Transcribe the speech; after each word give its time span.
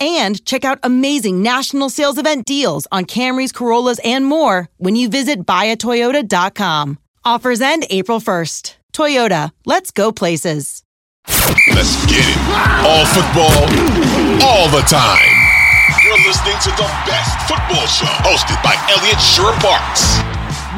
and 0.00 0.44
check 0.44 0.64
out 0.64 0.80
amazing 0.82 1.42
national 1.42 1.90
sales 1.90 2.18
event 2.18 2.46
deals 2.46 2.88
on 2.90 3.04
Camrys, 3.04 3.54
Corollas, 3.54 4.00
and 4.02 4.24
more 4.24 4.68
when 4.78 4.96
you 4.96 5.08
visit 5.08 5.44
buyatoyota.com. 5.44 6.98
Offers 7.24 7.60
end 7.60 7.86
April 7.90 8.18
1st. 8.18 8.76
Toyota, 8.92 9.52
let's 9.66 9.90
go 9.90 10.10
places. 10.10 10.82
Let's 11.28 12.04
get 12.06 12.24
it. 12.24 12.38
All 12.82 13.04
football, 13.06 13.60
all 14.42 14.68
the 14.70 14.82
time. 14.88 15.36
You're 16.02 16.16
listening 16.26 16.56
to 16.62 16.70
the 16.70 16.88
best 17.06 17.38
football 17.46 17.86
show 17.86 18.06
hosted 18.24 18.60
by 18.64 18.74
Eliot 18.90 19.20
Shorr-Parks. 19.20 20.18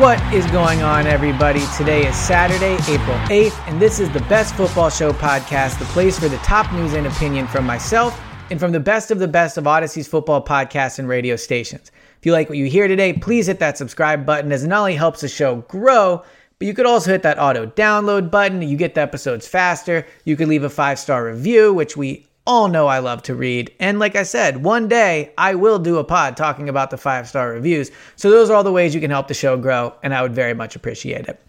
What 0.00 0.21
is 0.34 0.44
going 0.50 0.83
on, 0.83 1.06
everybody? 1.06 1.62
Today 1.77 2.06
is 2.06 2.16
Saturday, 2.16 2.75
April 2.93 3.16
8th, 3.28 3.69
and 3.69 3.81
this 3.81 4.00
is 4.00 4.10
the 4.10 4.21
Best 4.21 4.54
Football 4.56 4.91
Show 4.91 5.12
podcast, 5.12 5.78
the 5.78 5.84
place 5.87 6.19
for 6.19 6.28
the 6.28 6.39
top 6.39 6.72
news 6.72 6.94
and 6.94 7.06
opinion 7.06 7.47
from 7.47 7.65
myself 7.66 8.19
and 8.53 8.61
from 8.61 8.73
the 8.73 8.81
best 8.81 9.11
of 9.11 9.19
the 9.19 9.27
best 9.27 9.57
of 9.57 9.67
Audacy's 9.67 10.07
football 10.07 10.45
podcasts 10.45 10.99
and 10.99 11.09
radio 11.09 11.37
stations. 11.37 11.91
If 12.19 12.27
you 12.27 12.33
like 12.33 12.51
what 12.51 12.59
you 12.59 12.67
hear 12.67 12.87
today, 12.87 13.15
please 13.15 13.47
hit 13.47 13.59
that 13.61 13.79
subscribe 13.79 14.27
button 14.27 14.53
as 14.53 14.63
it 14.63 14.69
not 14.69 14.81
only 14.81 14.95
helps 14.95 15.23
the 15.23 15.29
show 15.29 15.57
grow, 15.63 16.23
but 16.59 16.67
you 16.67 16.75
could 16.75 16.85
also 16.85 17.11
hit 17.11 17.23
that 17.23 17.39
auto 17.39 17.67
download 17.67 18.31
button. 18.31 18.61
You 18.61 18.77
get 18.77 18.95
the 18.95 19.01
episodes 19.01 19.49
faster. 19.49 20.07
You 20.25 20.37
could 20.37 20.49
leave 20.49 20.65
a 20.65 20.71
five 20.71 20.99
star 20.99 21.25
review, 21.25 21.73
which 21.73 21.97
we 21.97 22.27
all 22.47 22.69
know 22.69 22.89
I 22.89 22.99
love 22.99 23.23
to 23.25 23.35
read. 23.35 23.73
And 23.81 23.99
like 23.99 24.17
I 24.17 24.23
said, 24.23 24.63
one 24.63 24.87
day 24.87 25.33
I 25.39 25.55
will 25.55 25.79
do 25.79 25.97
a 25.97 26.05
pod 26.05 26.37
talking 26.37 26.69
about 26.69 26.91
the 26.91 26.99
five 26.99 27.27
star 27.27 27.53
reviews. 27.53 27.91
So 28.17 28.31
those 28.31 28.51
are 28.51 28.55
all 28.55 28.65
the 28.65 28.71
ways 28.71 28.95
you 28.95 29.01
can 29.01 29.11
help 29.11 29.29
the 29.29 29.34
show 29.34 29.57
grow, 29.57 29.95
and 30.03 30.15
I 30.15 30.21
would 30.21 30.34
very 30.34 30.53
much 30.53 30.77
appreciate 30.77 31.27
it. 31.27 31.41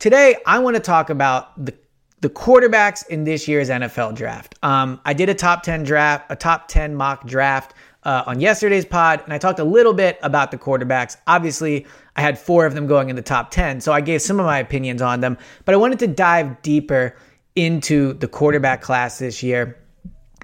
Today, 0.00 0.36
I 0.44 0.58
want 0.58 0.74
to 0.74 0.82
talk 0.82 1.08
about 1.08 1.64
the 1.64 1.72
the 2.22 2.30
quarterbacks 2.30 3.06
in 3.08 3.24
this 3.24 3.48
year's 3.48 3.68
NFL 3.68 4.14
draft. 4.14 4.54
Um, 4.62 5.00
I 5.04 5.12
did 5.12 5.28
a 5.28 5.34
top 5.34 5.64
10 5.64 5.82
draft, 5.82 6.26
a 6.30 6.36
top 6.36 6.68
10 6.68 6.94
mock 6.94 7.26
draft 7.26 7.74
uh, 8.04 8.22
on 8.26 8.38
yesterday's 8.40 8.84
pod, 8.84 9.22
and 9.24 9.32
I 9.32 9.38
talked 9.38 9.58
a 9.58 9.64
little 9.64 9.92
bit 9.92 10.18
about 10.22 10.52
the 10.52 10.56
quarterbacks. 10.56 11.16
Obviously, 11.26 11.84
I 12.14 12.20
had 12.20 12.38
four 12.38 12.64
of 12.64 12.74
them 12.74 12.86
going 12.86 13.10
in 13.10 13.16
the 13.16 13.22
top 13.22 13.50
10, 13.50 13.80
so 13.80 13.92
I 13.92 14.00
gave 14.00 14.22
some 14.22 14.38
of 14.38 14.46
my 14.46 14.58
opinions 14.58 15.02
on 15.02 15.20
them, 15.20 15.36
but 15.64 15.74
I 15.74 15.78
wanted 15.78 15.98
to 15.98 16.06
dive 16.06 16.62
deeper 16.62 17.16
into 17.56 18.12
the 18.14 18.28
quarterback 18.28 18.82
class 18.82 19.18
this 19.18 19.42
year. 19.42 19.78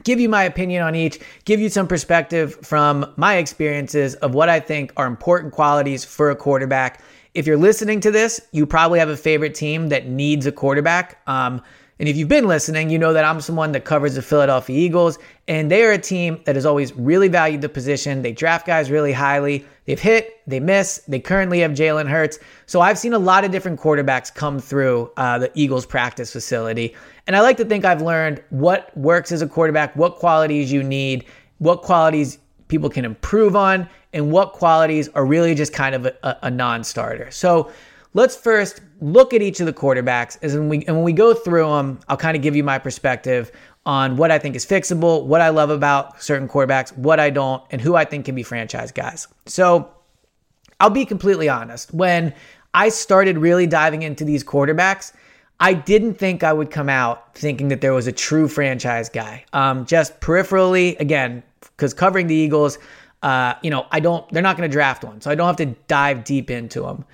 Give 0.03 0.19
you 0.19 0.29
my 0.29 0.45
opinion 0.45 0.83
on 0.83 0.97
each, 0.97 1.21
give 1.45 1.61
you 1.61 1.69
some 1.69 1.87
perspective 1.87 2.57
from 2.67 3.13
my 3.17 3.37
experiences 3.37 4.17
of 4.17 4.35
what 4.35 4.49
I 4.49 4.59
think 4.59 4.93
are 4.97 5.07
important 5.07 5.53
qualities 5.53 6.05
for 6.05 6.31
a 6.31 6.37
quarterback 6.37 7.01
if 7.39 7.47
you're 7.47 7.57
listening 7.57 8.01
to 8.01 8.11
this, 8.11 8.41
you 8.51 8.67
probably 8.67 8.99
have 8.99 9.09
a 9.09 9.17
favorite 9.17 9.55
team 9.55 9.91
that 9.91 10.09
needs 10.09 10.45
a 10.45 10.51
quarterback. 10.51 11.23
Um, 11.29 11.63
and 12.01 12.09
if 12.09 12.17
you've 12.17 12.29
been 12.29 12.49
listening, 12.49 12.91
you 12.91 12.99
know 12.99 13.13
that 13.13 13.25
I'm 13.25 13.41
someone 13.41 13.71
that 13.73 13.85
covers 13.85 14.17
the 14.17 14.23
Philadelphia 14.23 14.77
Eagles, 14.77 15.21
and 15.47 15.71
they 15.71 15.85
are 15.85 15.93
a 15.93 15.99
team 15.99 16.41
that 16.47 16.57
has 16.57 16.67
always 16.67 16.93
really 16.95 17.29
valued 17.29 17.61
the 17.61 17.69
position. 17.69 18.23
They 18.23 18.33
draft 18.33 18.67
guys 18.67 18.91
really 18.91 19.13
highly. 19.13 19.65
They've 19.85 20.01
hit, 20.01 20.41
they 20.49 20.59
miss. 20.59 20.99
They 21.07 21.21
currently 21.21 21.61
have 21.61 21.71
Jalen 21.73 22.09
Hurts. 22.09 22.41
So 22.67 22.81
I've 22.81 22.99
seen 22.99 23.13
a 23.13 23.21
lot 23.21 23.45
of 23.45 23.53
different 23.53 23.79
quarterbacks 23.79 24.35
come 24.35 24.59
through 24.59 25.09
uh, 25.17 25.39
the 25.39 25.53
Eagles 25.55 25.87
practice 25.87 26.33
facility. 26.33 26.97
And 27.29 27.37
I 27.37 27.41
like 27.41 27.57
to 27.59 27.65
think 27.65 27.85
I've 27.85 28.03
learned 28.03 28.43
what 28.51 28.97
works 28.97 29.31
as 29.31 29.43
a 29.43 29.47
quarterback, 29.47 29.95
what 29.95 30.17
qualities 30.17 30.73
you 30.73 30.83
need, 30.83 31.25
what 31.59 31.83
qualities 31.83 32.39
people 32.67 32.91
can 32.91 33.05
improve 33.05 33.55
on, 33.55 33.89
and 34.13 34.31
what 34.31 34.53
qualities 34.53 35.09
are 35.09 35.27
really 35.27 35.55
just 35.55 35.73
kind 35.73 35.95
of 35.95 36.07
a, 36.07 36.39
a 36.43 36.51
non-starter. 36.51 37.31
So 37.31 37.71
let's 38.15 38.37
first 38.37 38.81
look 39.01 39.35
at 39.35 39.43
each 39.43 39.61
of 39.61 39.67
the 39.67 39.73
quarterbacks 39.73 40.39
as 40.43 40.55
when 40.55 40.69
we 40.69 40.85
and 40.87 40.97
when 40.97 41.05
we 41.05 41.13
go 41.13 41.35
through 41.35 41.69
them, 41.69 42.01
I'll 42.09 42.17
kind 42.17 42.37
of 42.37 42.43
give 42.43 42.57
you 42.57 42.65
my 42.65 42.79
perspective 42.79 43.53
on 43.87 44.17
what 44.17 44.31
I 44.31 44.39
think 44.39 44.55
is 44.55 44.67
fixable, 44.67 45.25
what 45.25 45.41
I 45.41 45.49
love 45.49 45.71
about 45.71 46.23
certain 46.23 46.49
quarterbacks, 46.49 46.97
what 46.97 47.19
I 47.21 47.31
don't, 47.31 47.63
and 47.71 47.81
who 47.81 47.97
I 47.97 48.05
think 48.05 48.27
can 48.27 48.35
be 48.35 48.43
franchise 48.43 48.93
guys. 48.93 49.29
So 49.47 49.91
I'll 50.81 50.91
be 50.91 51.05
completely 51.05 51.49
honest. 51.49 51.93
When 51.95 52.35
I 52.75 52.91
started 52.91 53.39
really 53.39 53.67
diving 53.67 54.03
into 54.03 54.25
these 54.25 54.45
quarterbacks, 54.45 55.13
I 55.61 55.73
didn't 55.73 56.15
think 56.15 56.45
I 56.45 56.53
would 56.53 56.71
come 56.71 56.89
out 56.89 57.35
thinking 57.35 57.69
that 57.69 57.81
there 57.81 57.95
was 57.95 58.07
a 58.07 58.13
true 58.13 58.47
franchise 58.47 59.09
guy. 59.09 59.45
Um, 59.53 59.87
just 59.87 60.21
peripherally, 60.21 60.99
again, 61.01 61.43
because 61.61 61.95
covering 61.95 62.27
the 62.27 62.35
Eagles, 62.35 62.79
uh, 63.23 63.55
you 63.63 63.71
know, 63.71 63.87
I 63.91 64.01
don't, 64.01 64.29
they're 64.31 64.43
not 64.43 64.57
going 64.57 64.69
to 64.69 64.73
draft 64.73 65.05
one. 65.05 65.21
So 65.21 65.31
I 65.31 65.35
don't 65.35 65.47
have 65.47 65.57
to 65.57 65.77
dive 65.87 66.25
deep 66.25 66.51
into 66.51 66.83
them. 66.83 67.05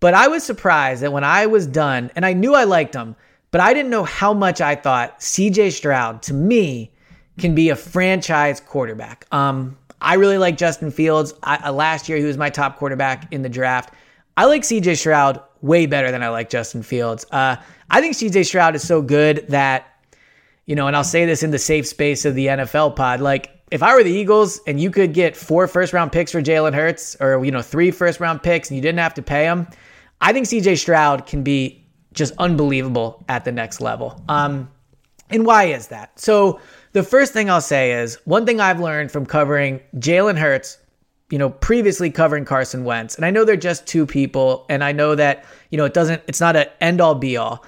But 0.00 0.14
I 0.14 0.28
was 0.28 0.42
surprised 0.42 1.02
that 1.02 1.12
when 1.12 1.24
I 1.24 1.46
was 1.46 1.66
done, 1.66 2.10
and 2.16 2.26
I 2.26 2.32
knew 2.32 2.54
I 2.54 2.64
liked 2.64 2.92
them, 2.92 3.14
but 3.52 3.60
I 3.60 3.72
didn't 3.74 3.90
know 3.90 4.04
how 4.04 4.32
much 4.32 4.60
I 4.60 4.74
thought 4.74 5.20
CJ 5.20 5.72
Stroud, 5.72 6.22
to 6.22 6.34
me, 6.34 6.90
can 7.38 7.54
be 7.54 7.68
a 7.68 7.76
franchise 7.76 8.60
quarterback. 8.60 9.26
Um, 9.30 9.76
I 10.00 10.14
really 10.14 10.38
like 10.38 10.56
Justin 10.56 10.90
Fields. 10.90 11.34
I, 11.42 11.56
uh, 11.68 11.72
last 11.72 12.08
year, 12.08 12.18
he 12.18 12.24
was 12.24 12.36
my 12.36 12.50
top 12.50 12.78
quarterback 12.78 13.32
in 13.32 13.42
the 13.42 13.48
draft. 13.48 13.94
I 14.36 14.46
like 14.46 14.62
CJ 14.62 14.98
Stroud 14.98 15.40
way 15.60 15.86
better 15.86 16.10
than 16.10 16.22
I 16.22 16.28
like 16.30 16.50
Justin 16.50 16.82
Fields. 16.82 17.24
Uh, 17.30 17.56
I 17.90 18.00
think 18.00 18.16
CJ 18.16 18.46
Stroud 18.46 18.74
is 18.74 18.86
so 18.86 19.02
good 19.02 19.46
that, 19.48 19.86
you 20.66 20.74
know, 20.74 20.88
and 20.88 20.96
I'll 20.96 21.04
say 21.04 21.26
this 21.26 21.42
in 21.42 21.52
the 21.52 21.58
safe 21.58 21.86
space 21.86 22.24
of 22.24 22.34
the 22.34 22.46
NFL 22.46 22.96
pod, 22.96 23.20
like 23.20 23.50
if 23.72 23.82
I 23.82 23.94
were 23.94 24.04
the 24.04 24.12
Eagles 24.12 24.60
and 24.66 24.78
you 24.78 24.90
could 24.90 25.14
get 25.14 25.34
four 25.34 25.66
first 25.66 25.94
round 25.94 26.12
picks 26.12 26.30
for 26.30 26.42
Jalen 26.42 26.74
Hurts 26.74 27.16
or, 27.20 27.42
you 27.42 27.50
know, 27.50 27.62
three 27.62 27.90
first 27.90 28.20
round 28.20 28.42
picks 28.42 28.68
and 28.68 28.76
you 28.76 28.82
didn't 28.82 28.98
have 28.98 29.14
to 29.14 29.22
pay 29.22 29.44
them, 29.44 29.66
I 30.20 30.34
think 30.34 30.46
CJ 30.46 30.78
Stroud 30.78 31.26
can 31.26 31.42
be 31.42 31.82
just 32.12 32.34
unbelievable 32.36 33.24
at 33.30 33.46
the 33.46 33.50
next 33.50 33.80
level. 33.80 34.22
Um, 34.28 34.70
and 35.30 35.46
why 35.46 35.64
is 35.64 35.88
that? 35.88 36.20
So 36.20 36.60
the 36.92 37.02
first 37.02 37.32
thing 37.32 37.48
I'll 37.48 37.62
say 37.62 37.92
is 37.92 38.18
one 38.26 38.44
thing 38.44 38.60
I've 38.60 38.78
learned 38.78 39.10
from 39.10 39.24
covering 39.24 39.80
Jalen 39.96 40.36
Hurts, 40.36 40.76
you 41.30 41.38
know, 41.38 41.48
previously 41.48 42.10
covering 42.10 42.44
Carson 42.44 42.84
Wentz, 42.84 43.14
and 43.14 43.24
I 43.24 43.30
know 43.30 43.46
they're 43.46 43.56
just 43.56 43.86
two 43.86 44.04
people, 44.04 44.66
and 44.68 44.84
I 44.84 44.92
know 44.92 45.14
that, 45.14 45.46
you 45.70 45.78
know, 45.78 45.86
it 45.86 45.94
doesn't, 45.94 46.22
it's 46.26 46.40
not 46.40 46.56
an 46.56 46.66
end 46.82 47.00
all 47.00 47.14
be 47.14 47.38
all. 47.38 47.64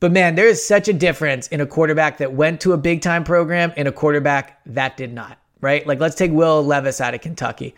But 0.00 0.12
man, 0.12 0.36
there 0.36 0.46
is 0.46 0.64
such 0.64 0.86
a 0.86 0.92
difference 0.92 1.48
in 1.48 1.60
a 1.60 1.66
quarterback 1.66 2.18
that 2.18 2.32
went 2.32 2.60
to 2.60 2.72
a 2.72 2.76
big 2.76 3.02
time 3.02 3.24
program 3.24 3.72
and 3.76 3.88
a 3.88 3.92
quarterback 3.92 4.60
that 4.66 4.96
did 4.96 5.12
not, 5.12 5.37
right? 5.60 5.86
Like 5.86 6.00
let's 6.00 6.14
take 6.16 6.32
Will 6.32 6.64
Levis 6.64 7.00
out 7.00 7.14
of 7.14 7.20
Kentucky. 7.20 7.74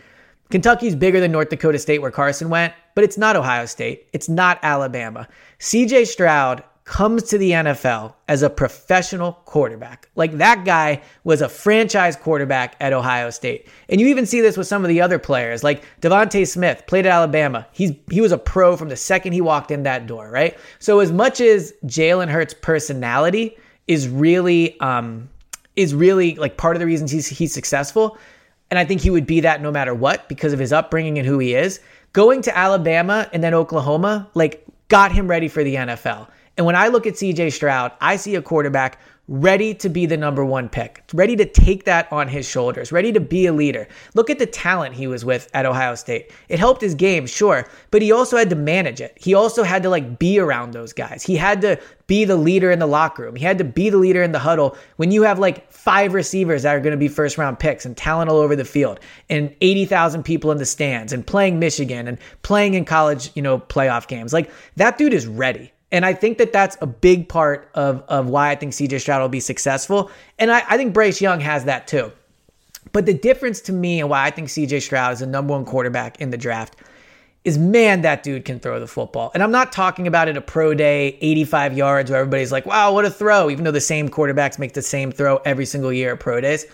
Kentucky's 0.50 0.97
bigger 0.97 1.21
than 1.21 1.31
North 1.31 1.49
Dakota 1.49 1.79
State 1.79 2.03
where 2.03 2.11
Carson 2.11 2.50
went, 2.50 2.75
but 2.94 3.05
it's 3.05 3.17
not 3.17 3.37
Ohio 3.37 3.67
State. 3.67 4.09
It's 4.12 4.29
not 4.29 4.59
Alabama. 4.62 5.29
CJ 5.61 6.06
Stroud 6.06 6.65
comes 6.91 7.23
to 7.23 7.38
the 7.38 7.53
NFL 7.53 8.15
as 8.27 8.43
a 8.43 8.50
professional 8.50 9.35
quarterback. 9.44 10.09
Like 10.17 10.32
that 10.38 10.65
guy 10.65 11.03
was 11.23 11.41
a 11.41 11.49
franchise 11.49 12.17
quarterback 12.17 12.75
at 12.81 12.93
Ohio 12.93 13.31
State. 13.31 13.69
And 13.88 14.00
you 14.00 14.09
even 14.09 14.26
see 14.26 14.41
this 14.41 14.56
with 14.56 14.67
some 14.67 14.83
of 14.83 14.88
the 14.88 15.00
other 15.00 15.21
players, 15.21 15.62
like 15.62 15.85
DeVonta 16.00 16.44
Smith 16.49 16.83
played 16.88 17.06
at 17.06 17.12
Alabama. 17.12 17.65
He's 17.71 17.93
he 18.11 18.21
was 18.21 18.33
a 18.33 18.38
pro 18.38 18.76
from 18.76 18.88
the 18.88 18.97
second 18.97 19.35
he 19.35 19.41
walked 19.41 19.71
in 19.71 19.85
that 19.85 20.09
door, 20.09 20.29
right? 20.31 20.59
So 20.81 20.99
as 20.99 21.12
much 21.12 21.41
as 21.41 21.73
Jalen 21.85 22.29
Hurts' 22.29 22.55
personality 22.55 23.56
is 23.87 24.09
really 24.09 24.79
um 24.81 25.31
is 25.76 25.94
really 25.94 26.34
like 26.34 26.56
part 26.56 26.76
of 26.76 26.81
the 26.81 26.87
reasons 26.87 27.11
he's 27.11 27.26
he's 27.26 27.52
successful, 27.52 28.19
and 28.70 28.78
I 28.78 28.84
think 28.84 29.00
he 29.00 29.11
would 29.11 29.26
be 29.26 29.40
that 29.40 29.62
no 29.62 29.70
matter 29.70 29.94
what 29.94 30.28
because 30.28 30.52
of 30.52 30.58
his 30.58 30.72
upbringing 30.72 31.19
and 31.19 31.26
who 31.26 31.38
he 31.38 31.55
is. 31.55 31.81
Going 32.12 32.43
to 32.43 32.56
Alabama 32.56 33.28
and 33.32 33.43
then 33.43 33.55
Oklahoma, 33.55 34.28
like 34.34 34.64
got 34.88 35.12
him 35.12 35.28
ready 35.28 35.49
for 35.49 35.62
the 35.62 35.76
NFL. 35.76 36.28
And 36.56 36.67
when 36.67 36.76
I 36.76 36.88
look 36.88 37.06
at 37.06 37.14
CJ 37.14 37.52
Stroud, 37.52 37.93
I 38.00 38.17
see 38.17 38.34
a 38.34 38.43
quarterback 38.43 38.99
ready 39.28 39.72
to 39.75 39.88
be 39.88 40.06
the 40.06 40.17
number 40.17 40.44
one 40.44 40.69
pick, 40.69 41.05
ready 41.12 41.37
to 41.37 41.44
take 41.44 41.84
that 41.84 42.12
on 42.12 42.26
his 42.26 42.49
shoulders, 42.49 42.90
ready 42.90 43.12
to 43.12 43.20
be 43.20 43.46
a 43.46 43.52
leader. 43.52 43.87
Look 44.14 44.28
at 44.28 44.40
the 44.40 44.46
talent 44.46 44.94
he 44.94 45.06
was 45.06 45.25
with 45.25 45.49
at 45.55 45.67
Ohio 45.67 45.94
State. 45.94 46.32
It 46.49 46.58
helped 46.58 46.81
his 46.81 46.96
game, 46.96 47.26
sure, 47.26 47.69
but 47.93 48.02
he 48.02 48.11
also 48.11 48.37
had 48.37 48.50
to 48.50 48.56
manage 48.56 49.00
it. 49.00 49.17
He 49.17 49.34
also 49.34 49.62
had 49.62 49.84
to 49.84 49.88
like 49.88 50.19
be 50.19 50.40
around 50.40 50.72
those 50.72 50.93
guys. 50.93 51.22
He 51.22 51.37
had 51.37 51.61
to 51.61 51.78
be 52.08 52.25
the 52.25 52.37
leader 52.37 52.72
in 52.72 52.81
the 52.81 52.87
locker 52.87 53.22
room. 53.22 53.37
He 53.37 53.44
had 53.44 53.58
to 53.58 53.64
be 53.64 53.88
the 53.88 53.99
leader 53.99 54.20
in 54.20 54.32
the 54.32 54.40
huddle 54.40 54.76
when 54.96 55.12
you 55.12 55.23
have 55.23 55.38
like 55.38 55.70
five 55.70 56.12
receivers 56.12 56.64
that 56.64 56.75
are 56.75 56.81
going 56.81 56.90
to 56.90 56.96
be 56.96 57.06
first 57.06 57.38
round 57.38 57.61
picks 57.61 57.87
and 57.87 57.96
talent 57.96 58.31
all 58.31 58.38
over 58.38 58.56
the 58.56 58.64
field 58.64 58.99
and 59.28 59.55
80,000 59.61 60.25
people 60.25 60.50
in 60.50 60.58
the 60.58 60.66
stands 60.66 61.12
and 61.12 61.25
playing 61.25 61.61
Michigan 61.61 62.08
and 62.08 62.19
playing 62.43 62.75
in 62.75 62.84
college, 62.84 63.31
you 63.37 63.43
know, 63.43 63.61
playoff 63.61 64.08
games. 64.08 64.32
Like 64.32 64.50
that 64.75 64.99
dude 64.99 65.14
is 65.14 65.28
ready. 65.28 65.73
And 65.92 66.06
I 66.06 66.12
think 66.14 66.38
that 66.38 66.52
that's 66.52 66.76
a 66.81 66.87
big 66.87 67.28
part 67.28 67.69
of, 67.75 68.02
of 68.08 68.28
why 68.28 68.50
I 68.50 68.54
think 68.54 68.72
CJ 68.72 69.00
Stroud 69.00 69.20
will 69.20 69.28
be 69.28 69.40
successful. 69.40 70.10
And 70.38 70.50
I, 70.52 70.62
I 70.69 70.76
think 70.76 70.94
Bryce 70.94 71.20
Young 71.20 71.40
has 71.40 71.64
that 71.64 71.88
too. 71.88 72.12
But 72.92 73.06
the 73.06 73.14
difference 73.14 73.60
to 73.62 73.72
me 73.72 74.00
and 74.00 74.08
why 74.08 74.25
I 74.25 74.31
think 74.31 74.48
CJ 74.48 74.82
Stroud 74.82 75.12
is 75.14 75.19
the 75.20 75.26
number 75.26 75.52
one 75.52 75.64
quarterback 75.64 76.20
in 76.20 76.31
the 76.31 76.38
draft 76.38 76.76
is 77.44 77.56
man, 77.56 78.02
that 78.02 78.22
dude 78.22 78.44
can 78.44 78.60
throw 78.60 78.78
the 78.78 78.87
football. 78.87 79.31
And 79.32 79.42
I'm 79.42 79.50
not 79.50 79.72
talking 79.72 80.06
about 80.06 80.28
it 80.28 80.37
a 80.37 80.42
pro 80.42 80.75
day, 80.75 81.16
85 81.20 81.76
yards, 81.76 82.10
where 82.10 82.20
everybody's 82.20 82.52
like, 82.52 82.66
wow, 82.66 82.92
what 82.92 83.04
a 83.04 83.10
throw, 83.10 83.48
even 83.48 83.64
though 83.64 83.70
the 83.70 83.81
same 83.81 84.08
quarterbacks 84.08 84.58
make 84.58 84.75
the 84.75 84.82
same 84.82 85.10
throw 85.10 85.38
every 85.38 85.64
single 85.64 85.92
year 85.92 86.12
at 86.12 86.20
pro 86.20 86.40
days. 86.40 86.66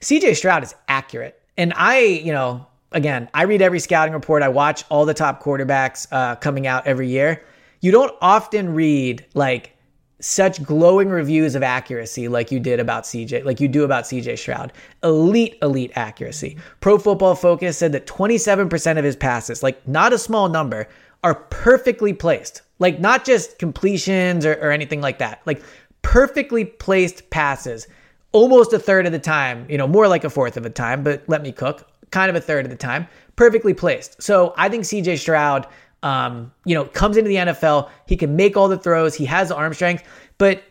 CJ 0.00 0.36
Stroud 0.36 0.64
is 0.64 0.74
accurate. 0.88 1.40
And 1.56 1.72
I, 1.76 2.00
you 2.00 2.32
know, 2.32 2.66
again, 2.90 3.28
I 3.32 3.42
read 3.44 3.62
every 3.62 3.78
scouting 3.78 4.12
report, 4.12 4.42
I 4.42 4.48
watch 4.48 4.84
all 4.88 5.04
the 5.04 5.14
top 5.14 5.42
quarterbacks 5.42 6.08
uh, 6.10 6.34
coming 6.36 6.66
out 6.66 6.86
every 6.86 7.08
year 7.08 7.44
you 7.80 7.92
don't 7.92 8.14
often 8.20 8.74
read 8.74 9.24
like 9.34 9.74
such 10.20 10.62
glowing 10.64 11.08
reviews 11.08 11.54
of 11.54 11.62
accuracy 11.62 12.26
like 12.26 12.50
you 12.50 12.58
did 12.58 12.80
about 12.80 13.04
CJ, 13.04 13.44
like 13.44 13.60
you 13.60 13.68
do 13.68 13.84
about 13.84 14.04
CJ 14.04 14.38
Stroud. 14.38 14.72
Elite, 15.04 15.56
elite 15.62 15.92
accuracy. 15.94 16.56
Pro 16.80 16.98
Football 16.98 17.34
Focus 17.34 17.78
said 17.78 17.92
that 17.92 18.06
27% 18.06 18.98
of 18.98 19.04
his 19.04 19.16
passes, 19.16 19.62
like 19.62 19.86
not 19.86 20.12
a 20.12 20.18
small 20.18 20.48
number, 20.48 20.88
are 21.22 21.34
perfectly 21.34 22.12
placed. 22.12 22.62
Like 22.80 22.98
not 23.00 23.24
just 23.24 23.58
completions 23.58 24.44
or, 24.44 24.54
or 24.54 24.70
anything 24.72 25.00
like 25.00 25.18
that. 25.18 25.40
Like 25.46 25.62
perfectly 26.02 26.64
placed 26.64 27.30
passes 27.30 27.86
almost 28.32 28.72
a 28.72 28.78
third 28.78 29.06
of 29.06 29.12
the 29.12 29.18
time, 29.18 29.66
you 29.68 29.78
know, 29.78 29.86
more 29.86 30.06
like 30.08 30.24
a 30.24 30.30
fourth 30.30 30.56
of 30.56 30.62
the 30.62 30.70
time, 30.70 31.02
but 31.02 31.22
let 31.28 31.42
me 31.42 31.52
cook, 31.52 31.88
kind 32.10 32.28
of 32.28 32.36
a 32.36 32.40
third 32.40 32.64
of 32.64 32.70
the 32.70 32.76
time, 32.76 33.06
perfectly 33.36 33.72
placed. 33.72 34.22
So 34.22 34.52
I 34.56 34.68
think 34.68 34.84
CJ 34.84 35.18
Stroud 35.18 35.66
um, 36.02 36.52
you 36.64 36.74
know, 36.74 36.84
comes 36.84 37.16
into 37.16 37.28
the 37.28 37.36
NFL. 37.36 37.90
He 38.06 38.16
can 38.16 38.36
make 38.36 38.56
all 38.56 38.68
the 38.68 38.78
throws. 38.78 39.14
He 39.14 39.24
has 39.24 39.50
arm 39.50 39.74
strength, 39.74 40.04
but 40.38 40.62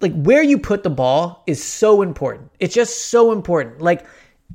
like 0.00 0.14
where 0.14 0.42
you 0.42 0.58
put 0.58 0.82
the 0.82 0.90
ball 0.90 1.42
is 1.46 1.62
so 1.62 2.02
important. 2.02 2.50
It's 2.60 2.74
just 2.74 3.08
so 3.08 3.32
important. 3.32 3.80
Like 3.80 4.06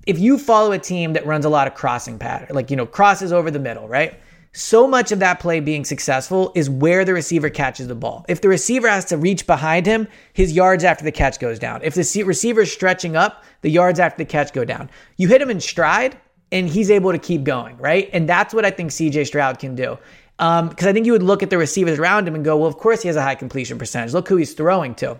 if 0.07 0.19
you 0.19 0.37
follow 0.37 0.71
a 0.71 0.79
team 0.79 1.13
that 1.13 1.25
runs 1.25 1.45
a 1.45 1.49
lot 1.49 1.67
of 1.67 1.73
crossing 1.73 2.19
pattern, 2.19 2.55
like 2.55 2.69
you 2.69 2.77
know, 2.77 2.85
crosses 2.85 3.31
over 3.31 3.51
the 3.51 3.59
middle, 3.59 3.87
right? 3.87 4.19
So 4.53 4.85
much 4.85 5.13
of 5.13 5.19
that 5.19 5.39
play 5.39 5.61
being 5.61 5.85
successful 5.85 6.51
is 6.55 6.69
where 6.69 7.05
the 7.05 7.13
receiver 7.13 7.49
catches 7.49 7.87
the 7.87 7.95
ball. 7.95 8.25
If 8.27 8.41
the 8.41 8.49
receiver 8.49 8.89
has 8.89 9.05
to 9.05 9.17
reach 9.17 9.47
behind 9.47 9.85
him, 9.85 10.09
his 10.33 10.51
yards 10.51 10.83
after 10.83 11.05
the 11.05 11.11
catch 11.11 11.39
goes 11.39 11.57
down. 11.57 11.81
If 11.83 11.95
the 11.95 12.23
receiver 12.25 12.61
is 12.61 12.71
stretching 12.71 13.15
up, 13.15 13.45
the 13.61 13.71
yards 13.71 13.97
after 13.97 14.17
the 14.17 14.29
catch 14.29 14.51
go 14.51 14.65
down. 14.65 14.89
You 15.15 15.29
hit 15.29 15.41
him 15.41 15.49
in 15.49 15.61
stride, 15.61 16.17
and 16.51 16.69
he's 16.69 16.91
able 16.91 17.11
to 17.11 17.19
keep 17.19 17.43
going, 17.43 17.77
right? 17.77 18.09
And 18.13 18.27
that's 18.27 18.53
what 18.53 18.65
I 18.65 18.71
think 18.71 18.91
CJ 18.91 19.27
Stroud 19.27 19.59
can 19.59 19.75
do. 19.75 19.97
Because 20.37 20.61
um, 20.61 20.89
I 20.89 20.93
think 20.93 21.05
you 21.05 21.11
would 21.11 21.23
look 21.23 21.43
at 21.43 21.49
the 21.49 21.57
receivers 21.57 21.99
around 21.99 22.27
him 22.27 22.35
and 22.35 22.43
go, 22.43 22.57
well, 22.57 22.67
of 22.67 22.77
course 22.77 23.01
he 23.01 23.07
has 23.07 23.15
a 23.15 23.21
high 23.21 23.35
completion 23.35 23.77
percentage. 23.77 24.13
Look 24.13 24.27
who 24.27 24.37
he's 24.37 24.53
throwing 24.53 24.95
to. 24.95 25.19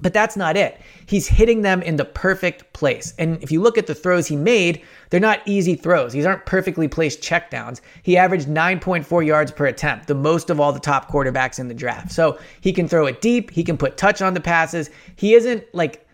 But 0.00 0.12
that's 0.12 0.36
not 0.36 0.56
it. 0.56 0.80
He's 1.06 1.28
hitting 1.28 1.62
them 1.62 1.80
in 1.80 1.96
the 1.96 2.04
perfect 2.04 2.72
place. 2.72 3.14
And 3.18 3.40
if 3.42 3.52
you 3.52 3.62
look 3.62 3.78
at 3.78 3.86
the 3.86 3.94
throws 3.94 4.26
he 4.26 4.34
made, 4.34 4.82
they're 5.10 5.20
not 5.20 5.40
easy 5.46 5.76
throws. 5.76 6.12
These 6.12 6.26
aren't 6.26 6.44
perfectly 6.44 6.88
placed 6.88 7.22
checkdowns. 7.22 7.80
He 8.02 8.16
averaged 8.16 8.48
9.4 8.48 9.24
yards 9.24 9.52
per 9.52 9.66
attempt, 9.66 10.08
the 10.08 10.14
most 10.14 10.50
of 10.50 10.58
all 10.58 10.72
the 10.72 10.80
top 10.80 11.08
quarterbacks 11.08 11.60
in 11.60 11.68
the 11.68 11.74
draft. 11.74 12.10
So 12.10 12.38
he 12.60 12.72
can 12.72 12.88
throw 12.88 13.06
it 13.06 13.20
deep. 13.20 13.50
He 13.50 13.62
can 13.62 13.78
put 13.78 13.96
touch 13.96 14.20
on 14.20 14.34
the 14.34 14.40
passes. 14.40 14.90
He 15.14 15.34
isn't 15.34 15.64
like 15.72 16.04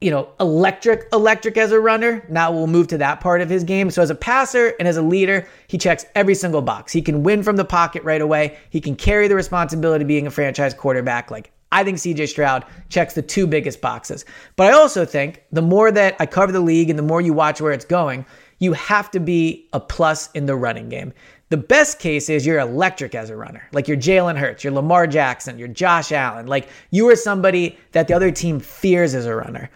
you 0.00 0.10
know, 0.10 0.28
electric, 0.40 1.06
electric 1.12 1.56
as 1.56 1.72
a 1.72 1.80
runner. 1.80 2.24
Now 2.28 2.52
we'll 2.52 2.66
move 2.66 2.88
to 2.88 2.98
that 2.98 3.20
part 3.20 3.40
of 3.40 3.48
his 3.48 3.64
game. 3.64 3.90
So 3.90 4.02
as 4.02 4.10
a 4.10 4.14
passer 4.14 4.74
and 4.78 4.86
as 4.86 4.96
a 4.96 5.02
leader, 5.02 5.48
he 5.68 5.78
checks 5.78 6.04
every 6.14 6.34
single 6.34 6.62
box. 6.62 6.92
He 6.92 7.00
can 7.00 7.22
win 7.22 7.42
from 7.42 7.56
the 7.56 7.64
pocket 7.64 8.02
right 8.02 8.20
away. 8.20 8.58
He 8.70 8.80
can 8.80 8.94
carry 8.94 9.26
the 9.26 9.34
responsibility 9.34 10.02
of 10.02 10.08
being 10.08 10.26
a 10.26 10.30
franchise 10.30 10.74
quarterback. 10.74 11.30
Like 11.30 11.50
I 11.72 11.82
think 11.82 11.98
CJ 11.98 12.28
Stroud 12.28 12.64
checks 12.88 13.14
the 13.14 13.22
two 13.22 13.46
biggest 13.46 13.80
boxes. 13.80 14.24
But 14.56 14.68
I 14.68 14.72
also 14.72 15.04
think 15.04 15.42
the 15.50 15.62
more 15.62 15.90
that 15.90 16.16
I 16.20 16.26
cover 16.26 16.52
the 16.52 16.60
league 16.60 16.90
and 16.90 16.98
the 16.98 17.02
more 17.02 17.20
you 17.20 17.32
watch 17.32 17.60
where 17.60 17.72
it's 17.72 17.84
going, 17.84 18.26
you 18.58 18.72
have 18.74 19.10
to 19.10 19.20
be 19.20 19.68
a 19.72 19.80
plus 19.80 20.30
in 20.32 20.46
the 20.46 20.56
running 20.56 20.88
game. 20.88 21.12
The 21.48 21.56
best 21.56 22.00
case 22.00 22.28
is 22.28 22.44
you're 22.44 22.58
electric 22.58 23.14
as 23.14 23.30
a 23.30 23.36
runner. 23.36 23.68
Like 23.72 23.88
you're 23.88 23.96
Jalen 23.96 24.36
Hurts, 24.36 24.64
you're 24.64 24.72
Lamar 24.72 25.06
Jackson, 25.06 25.58
you're 25.58 25.68
Josh 25.68 26.10
Allen. 26.10 26.46
Like 26.46 26.68
you 26.90 27.08
are 27.08 27.16
somebody 27.16 27.78
that 27.92 28.08
the 28.08 28.14
other 28.14 28.30
team 28.30 28.58
fears 28.58 29.14
as 29.14 29.26
a 29.26 29.34
runner. 29.34 29.70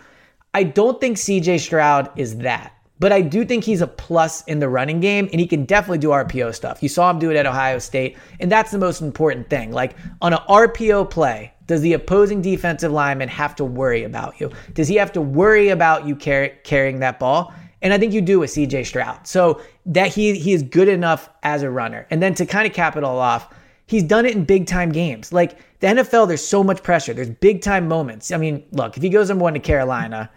I 0.53 0.65
don't 0.65 1.01
think 1.01 1.17
CJ 1.17 1.61
Stroud 1.61 2.11
is 2.17 2.39
that. 2.39 2.75
But 3.01 3.13
I 3.13 3.23
do 3.23 3.47
think 3.47 3.65
he's 3.65 3.81
a 3.81 3.87
plus 3.87 4.43
in 4.45 4.59
the 4.59 4.69
running 4.69 5.01
game, 5.01 5.27
and 5.33 5.41
he 5.41 5.47
can 5.47 5.65
definitely 5.65 5.99
do 5.99 6.09
RPO 6.09 6.55
stuff. 6.55 6.83
You 6.83 6.89
saw 6.91 7.11
him 7.11 7.19
do 7.19 7.31
it 7.31 7.37
at 7.37 7.47
Ohio 7.47 7.79
State, 7.79 8.19
and 8.41 8.53
that's 8.53 8.71
the 8.71 8.79
most 8.79 9.01
important 9.01 9.49
thing. 9.49 9.73
Like 9.73 9.97
on 10.21 10.35
an 10.35 10.41
RPO 10.51 11.09
play, 11.09 11.55
does 11.67 11.81
the 11.81 11.95
opposing 11.95 12.43
defensive 12.43 12.93
lineman 12.93 13.31
have 13.31 13.57
to 13.57 13.65
worry 13.65 14.05
about 14.05 14.39
you? 14.39 14.51
Does 14.75 14.87
he 14.87 14.97
have 14.97 15.13
to 15.13 15.21
worry 15.23 15.71
about 15.71 16.07
you 16.07 16.15
carry, 16.15 16.59
carrying 16.63 17.01
that 17.01 17.19
ball? 17.19 17.55
And 17.81 17.95
I 17.95 17.99
think 17.99 18.13
you 18.13 18.21
do 18.21 18.39
with 18.39 18.51
CJ 18.51 18.85
Stroud. 18.85 19.27
So 19.27 19.63
that 19.87 20.09
he 20.09 20.39
he 20.39 20.53
is 20.53 20.63
good 20.63 20.89
enough 20.89 21.31
as 21.43 21.63
a 21.63 21.71
runner. 21.71 22.07
And 22.11 22.23
then 22.23 22.35
to 22.35 22.45
kind 22.45 22.67
of 22.67 22.75
cap 22.75 22.97
it 22.97 23.05
all 23.05 23.19
off, 23.19 23.49
he's 23.87 24.03
done 24.03 24.27
it 24.27 24.37
in 24.37 24.45
big 24.45 24.67
time 24.67 24.93
games. 24.93 25.33
Like 25.33 25.59
the 25.81 25.87
NFL, 25.87 26.29
there's 26.29 26.47
so 26.47 26.63
much 26.63 26.83
pressure. 26.83 27.15
There's 27.15 27.31
big 27.31 27.63
time 27.63 27.89
moments. 27.89 28.31
I 28.31 28.37
mean, 28.37 28.63
look, 28.73 28.99
if 28.99 29.03
he 29.03 29.09
goes 29.09 29.31
number 29.31 29.45
one 29.45 29.55
to 29.55 29.61
Carolina, 29.61 30.31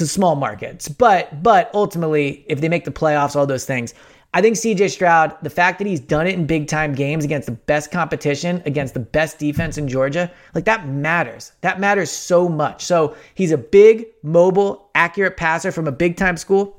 a 0.00 0.06
small 0.06 0.34
market. 0.36 0.88
But 0.98 1.42
but 1.42 1.70
ultimately, 1.74 2.44
if 2.48 2.60
they 2.60 2.68
make 2.68 2.84
the 2.84 2.90
playoffs, 2.90 3.36
all 3.36 3.46
those 3.46 3.64
things, 3.64 3.94
I 4.34 4.40
think 4.40 4.56
CJ 4.56 4.90
Stroud, 4.90 5.36
the 5.42 5.50
fact 5.50 5.78
that 5.78 5.86
he's 5.86 6.00
done 6.00 6.26
it 6.26 6.34
in 6.34 6.44
big 6.44 6.66
time 6.66 6.92
games 6.92 7.24
against 7.24 7.46
the 7.46 7.52
best 7.52 7.92
competition, 7.92 8.60
against 8.66 8.92
the 8.92 9.00
best 9.00 9.38
defense 9.38 9.78
in 9.78 9.86
Georgia, 9.86 10.28
like 10.54 10.64
that 10.64 10.88
matters. 10.88 11.52
That 11.60 11.78
matters 11.78 12.10
so 12.10 12.48
much. 12.48 12.84
So 12.84 13.14
he's 13.36 13.52
a 13.52 13.58
big, 13.58 14.06
mobile, 14.24 14.90
accurate 14.96 15.36
passer 15.36 15.70
from 15.70 15.86
a 15.86 15.92
big 15.92 16.16
time 16.16 16.36
school. 16.36 16.76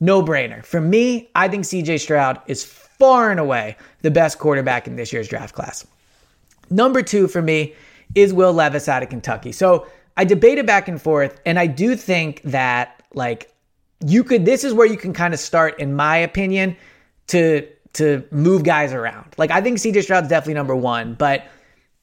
No 0.00 0.22
brainer. 0.22 0.62
For 0.62 0.82
me, 0.82 1.30
I 1.34 1.48
think 1.48 1.64
CJ 1.64 1.98
Stroud 2.00 2.42
is 2.46 2.62
far 2.62 3.30
and 3.30 3.40
away 3.40 3.78
the 4.02 4.10
best 4.10 4.38
quarterback 4.38 4.86
in 4.86 4.96
this 4.96 5.10
year's 5.10 5.28
draft 5.28 5.54
class. 5.54 5.86
Number 6.68 7.02
two 7.02 7.26
for 7.26 7.40
me 7.40 7.74
is 8.14 8.34
Will 8.34 8.52
Levis 8.52 8.86
out 8.86 9.02
of 9.02 9.08
Kentucky. 9.08 9.52
So 9.52 9.86
I 10.18 10.24
debated 10.24 10.66
back 10.66 10.88
and 10.88 11.00
forth, 11.00 11.40
and 11.46 11.60
I 11.60 11.68
do 11.68 11.94
think 11.94 12.42
that 12.42 13.04
like 13.14 13.54
you 14.04 14.24
could. 14.24 14.44
This 14.44 14.64
is 14.64 14.74
where 14.74 14.86
you 14.86 14.96
can 14.96 15.12
kind 15.12 15.32
of 15.32 15.38
start, 15.38 15.78
in 15.78 15.94
my 15.94 16.16
opinion, 16.16 16.76
to 17.28 17.66
to 17.94 18.24
move 18.32 18.64
guys 18.64 18.92
around. 18.92 19.32
Like 19.38 19.52
I 19.52 19.60
think 19.60 19.78
CJ 19.78 20.02
Stroud's 20.02 20.28
definitely 20.28 20.54
number 20.54 20.74
one, 20.74 21.14
but 21.14 21.46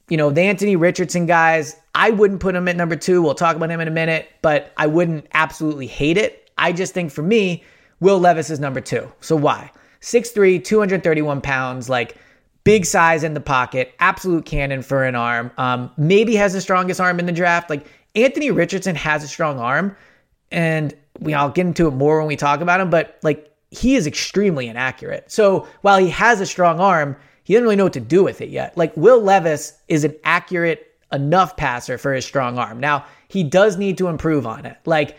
you 0.07 0.15
know 0.15 0.31
the 0.31 0.41
Anthony 0.41 0.77
Richardson 0.77 1.25
guys, 1.25 1.75
I 1.93 2.11
wouldn't 2.11 2.39
put 2.39 2.55
him 2.55 2.69
at 2.69 2.77
number 2.77 2.95
two. 2.95 3.21
We'll 3.21 3.35
talk 3.35 3.57
about 3.57 3.69
him 3.69 3.81
in 3.81 3.87
a 3.89 3.91
minute, 3.91 4.29
but 4.41 4.71
I 4.77 4.87
wouldn't 4.87 5.27
absolutely 5.33 5.87
hate 5.87 6.17
it. 6.17 6.49
I 6.57 6.71
just 6.71 6.93
think 6.93 7.11
for 7.11 7.21
me, 7.21 7.65
Will 7.99 8.17
Levis 8.17 8.49
is 8.49 8.61
number 8.61 8.79
two. 8.79 9.11
So 9.19 9.35
why? 9.35 9.71
6'3, 9.99 10.63
231 10.63 11.41
pounds, 11.41 11.89
like 11.89 12.15
big 12.65 12.85
size 12.85 13.23
in 13.23 13.33
the 13.33 13.39
pocket, 13.39 13.93
absolute 13.99 14.45
cannon 14.45 14.81
for 14.81 15.05
an 15.05 15.15
arm. 15.15 15.49
Um, 15.57 15.89
maybe 15.95 16.35
has 16.35 16.51
the 16.51 16.59
strongest 16.59 16.99
arm 16.99 17.19
in 17.19 17.25
the 17.25 17.31
draft. 17.31 17.69
Like 17.69 17.85
Anthony 18.15 18.51
Richardson 18.51 18.95
has 18.95 19.23
a 19.23 19.27
strong 19.29 19.57
arm, 19.59 19.95
and 20.51 20.93
we 21.19 21.33
I'll 21.33 21.49
get 21.49 21.65
into 21.65 21.87
it 21.87 21.91
more 21.91 22.17
when 22.19 22.27
we 22.27 22.35
talk 22.35 22.59
about 22.59 22.81
him. 22.81 22.89
But 22.89 23.17
like 23.23 23.49
he 23.71 23.95
is 23.95 24.05
extremely 24.05 24.67
inaccurate. 24.67 25.31
So 25.31 25.67
while 25.81 25.97
he 25.97 26.09
has 26.09 26.41
a 26.41 26.45
strong 26.45 26.81
arm, 26.81 27.15
he 27.43 27.53
doesn't 27.53 27.63
really 27.63 27.75
know 27.77 27.85
what 27.85 27.93
to 27.93 28.01
do 28.01 28.23
with 28.23 28.41
it 28.41 28.49
yet. 28.49 28.75
Like 28.77 28.95
Will 28.97 29.21
Levis 29.21 29.73
is 29.87 30.03
an 30.03 30.15
accurate 30.25 30.91
enough 31.13 31.55
passer 31.55 31.97
for 31.97 32.13
his 32.13 32.25
strong 32.25 32.57
arm. 32.57 32.79
Now 32.79 33.05
he 33.27 33.43
does 33.43 33.77
need 33.77 33.97
to 33.99 34.07
improve 34.07 34.45
on 34.47 34.65
it. 34.65 34.77
Like 34.85 35.17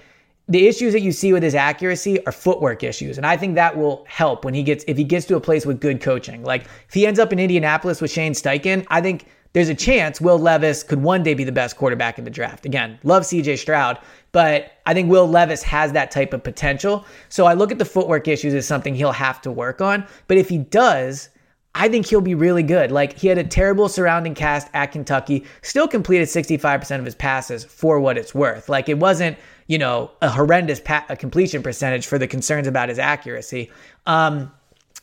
the 0.49 0.69
issues 0.69 0.93
that 0.93 1.01
you 1.01 1.11
see 1.11 1.33
with 1.33 1.43
his 1.43 1.55
accuracy 1.55 2.25
are 2.25 2.33
footwork 2.33 2.85
issues. 2.85 3.17
And 3.17 3.27
I 3.27 3.37
think 3.37 3.57
that 3.57 3.77
will 3.77 4.05
help 4.09 4.45
when 4.45 4.55
he 4.55 4.63
gets, 4.63 4.85
if 4.87 4.97
he 4.97 5.05
gets 5.05 5.27
to 5.27 5.37
a 5.37 5.41
place 5.41 5.67
with 5.67 5.81
good 5.81 6.01
coaching. 6.01 6.45
Like 6.45 6.67
if 6.89 6.95
he 6.95 7.07
ends 7.07 7.19
up 7.19 7.33
in 7.33 7.39
Indianapolis 7.39 8.01
with 8.01 8.13
Shane 8.13 8.33
Steichen, 8.33 8.87
I 8.89 9.01
think 9.01 9.27
there's 9.55 9.69
a 9.69 9.75
chance 9.75 10.21
Will 10.21 10.39
Levis 10.39 10.83
could 10.83 11.03
one 11.03 11.23
day 11.23 11.35
be 11.35 11.43
the 11.43 11.51
best 11.51 11.77
quarterback 11.77 12.19
in 12.19 12.25
the 12.25 12.31
draft. 12.31 12.65
Again, 12.67 12.99
love 13.03 13.25
CJ 13.25 13.59
Stroud, 13.59 13.99
but 14.31 14.73
I 14.85 14.95
think 14.95 15.11
Will 15.11 15.27
Levis 15.27 15.63
has 15.65 15.93
that 15.93 16.11
type 16.11 16.33
of 16.33 16.45
potential. 16.45 17.05
So 17.29 17.47
I 17.47 17.55
look 17.55 17.73
at 17.73 17.79
the 17.79 17.85
footwork 17.85 18.29
issues 18.29 18.55
as 18.55 18.67
something 18.67 18.95
he'll 18.95 19.13
have 19.13 19.41
to 19.43 19.51
work 19.51 19.81
on. 19.81 20.07
But 20.29 20.37
if 20.37 20.49
he 20.49 20.59
does, 20.59 21.31
I 21.75 21.89
think 21.89 22.07
he'll 22.07 22.21
be 22.21 22.35
really 22.35 22.63
good. 22.63 22.93
Like 22.93 23.19
he 23.19 23.29
had 23.29 23.39
a 23.39 23.45
terrible 23.45 23.89
surrounding 23.89 24.35
cast 24.35 24.69
at 24.75 24.93
Kentucky, 24.93 25.45
still 25.63 25.89
completed 25.89 26.29
65% 26.29 26.99
of 26.99 27.05
his 27.05 27.15
passes 27.15 27.65
for 27.65 27.99
what 27.99 28.17
it's 28.17 28.35
worth. 28.35 28.69
Like 28.69 28.89
it 28.89 28.99
wasn't 28.99 29.37
you 29.67 29.79
know, 29.79 30.11
a 30.23 30.31
horrendous 30.31 30.81
pa- 30.81 31.07
a 31.09 31.17
completion 31.17 31.63
percentage 31.63 32.07
for 32.07 32.19
the 32.19 32.27
concerns 32.27 32.67
about 32.67 32.89
his 32.89 32.99
accuracy. 32.99 33.71
Um, 34.07 34.53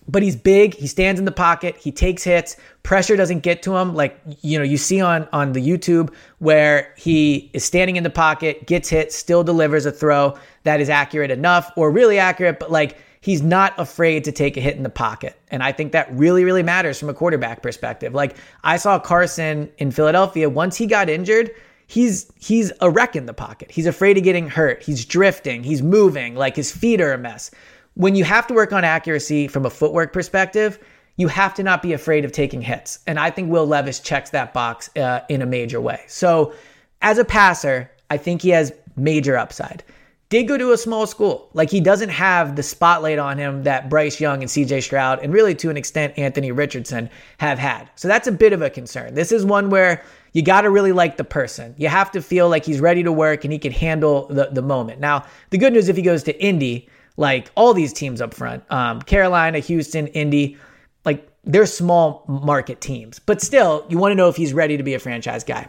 but 0.07 0.21
he's 0.21 0.35
big. 0.35 0.73
He 0.73 0.87
stands 0.87 1.19
in 1.19 1.25
the 1.25 1.31
pocket. 1.31 1.77
He 1.77 1.91
takes 1.91 2.23
hits. 2.23 2.57
Pressure 2.83 3.15
doesn't 3.15 3.39
get 3.39 3.63
to 3.63 3.75
him. 3.77 3.95
Like 3.95 4.19
you 4.41 4.57
know, 4.57 4.63
you 4.63 4.77
see 4.77 5.01
on 5.01 5.27
on 5.31 5.53
the 5.53 5.65
YouTube 5.65 6.13
where 6.39 6.93
he 6.97 7.49
is 7.53 7.63
standing 7.63 7.95
in 7.95 8.03
the 8.03 8.09
pocket, 8.09 8.67
gets 8.67 8.89
hit, 8.89 9.13
still 9.13 9.43
delivers 9.43 9.85
a 9.85 9.91
throw 9.91 10.37
that 10.63 10.81
is 10.81 10.89
accurate 10.89 11.31
enough 11.31 11.71
or 11.77 11.89
really 11.91 12.17
accurate, 12.17 12.59
but 12.59 12.71
like 12.71 12.97
he's 13.21 13.41
not 13.41 13.73
afraid 13.77 14.25
to 14.25 14.31
take 14.33 14.57
a 14.57 14.59
hit 14.59 14.75
in 14.75 14.83
the 14.83 14.89
pocket. 14.89 15.39
And 15.49 15.63
I 15.63 15.71
think 15.71 15.93
that 15.93 16.13
really, 16.13 16.43
really 16.43 16.63
matters 16.63 16.99
from 16.99 17.07
a 17.07 17.13
quarterback 17.13 17.61
perspective. 17.61 18.13
Like 18.13 18.35
I 18.65 18.75
saw 18.75 18.99
Carson 18.99 19.71
in 19.77 19.91
Philadelphia 19.91 20.49
once 20.49 20.75
he 20.75 20.85
got 20.85 21.09
injured 21.09 21.51
he's 21.87 22.31
he's 22.39 22.71
a 22.81 22.89
wreck 22.89 23.15
in 23.15 23.25
the 23.25 23.33
pocket. 23.33 23.71
He's 23.71 23.85
afraid 23.85 24.17
of 24.17 24.23
getting 24.23 24.49
hurt. 24.49 24.83
He's 24.83 25.05
drifting. 25.05 25.63
He's 25.63 25.81
moving. 25.81 26.35
Like 26.35 26.55
his 26.55 26.71
feet 26.71 27.01
are 27.01 27.13
a 27.13 27.17
mess. 27.17 27.51
When 27.95 28.15
you 28.15 28.23
have 28.23 28.47
to 28.47 28.53
work 28.53 28.73
on 28.73 28.83
accuracy 28.83 29.47
from 29.47 29.65
a 29.65 29.69
footwork 29.69 30.13
perspective, 30.13 30.79
you 31.17 31.27
have 31.27 31.53
to 31.55 31.63
not 31.63 31.81
be 31.81 31.93
afraid 31.93 32.25
of 32.25 32.31
taking 32.31 32.61
hits. 32.61 32.99
And 33.05 33.19
I 33.19 33.29
think 33.29 33.51
Will 33.51 33.67
Levis 33.67 33.99
checks 33.99 34.31
that 34.31 34.53
box 34.53 34.89
uh, 34.97 35.21
in 35.29 35.41
a 35.41 35.45
major 35.45 35.79
way. 35.79 36.01
So, 36.07 36.53
as 37.01 37.17
a 37.17 37.25
passer, 37.25 37.91
I 38.09 38.17
think 38.17 38.41
he 38.41 38.49
has 38.49 38.73
major 38.95 39.37
upside. 39.37 39.83
Did 40.29 40.47
go 40.47 40.57
to 40.57 40.71
a 40.71 40.77
small 40.77 41.05
school. 41.05 41.49
Like 41.53 41.69
he 41.69 41.79
doesn't 41.79 42.09
have 42.09 42.55
the 42.55 42.63
spotlight 42.63 43.19
on 43.19 43.37
him 43.37 43.63
that 43.63 43.89
Bryce 43.89 44.19
Young 44.19 44.41
and 44.41 44.49
CJ 44.49 44.81
Stroud, 44.81 45.19
and 45.19 45.31
really 45.31 45.53
to 45.55 45.69
an 45.69 45.77
extent 45.77 46.17
Anthony 46.17 46.51
Richardson, 46.51 47.09
have 47.37 47.59
had. 47.59 47.87
So 47.95 48.07
that's 48.07 48.27
a 48.27 48.31
bit 48.31 48.53
of 48.53 48.63
a 48.63 48.69
concern. 48.71 49.13
This 49.13 49.31
is 49.31 49.45
one 49.45 49.69
where 49.69 50.03
you 50.33 50.41
got 50.41 50.61
to 50.61 50.69
really 50.69 50.91
like 50.91 51.17
the 51.17 51.23
person. 51.23 51.75
You 51.77 51.87
have 51.87 52.11
to 52.11 52.21
feel 52.21 52.49
like 52.49 52.65
he's 52.65 52.79
ready 52.79 53.03
to 53.03 53.11
work 53.11 53.43
and 53.45 53.53
he 53.53 53.59
can 53.59 53.71
handle 53.71 54.27
the, 54.27 54.49
the 54.51 54.61
moment. 54.61 54.99
Now, 54.99 55.25
the 55.51 55.57
good 55.57 55.73
news 55.73 55.87
if 55.87 55.95
he 55.95 56.01
goes 56.01 56.23
to 56.23 56.43
Indy, 56.43 56.89
like 57.17 57.51
all 57.55 57.73
these 57.73 57.93
teams 57.93 58.19
up 58.19 58.33
front, 58.33 58.63
um, 58.71 59.01
Carolina, 59.03 59.59
Houston, 59.59 60.07
Indy, 60.07 60.57
like 61.05 61.27
they're 61.43 61.67
small 61.67 62.25
market 62.27 62.81
teams, 62.81 63.19
but 63.19 63.41
still, 63.41 63.85
you 63.89 63.97
want 63.99 64.11
to 64.11 64.15
know 64.15 64.27
if 64.27 64.35
he's 64.35 64.53
ready 64.53 64.75
to 64.75 64.83
be 64.83 64.95
a 64.95 64.99
franchise 64.99 65.43
guy. 65.43 65.67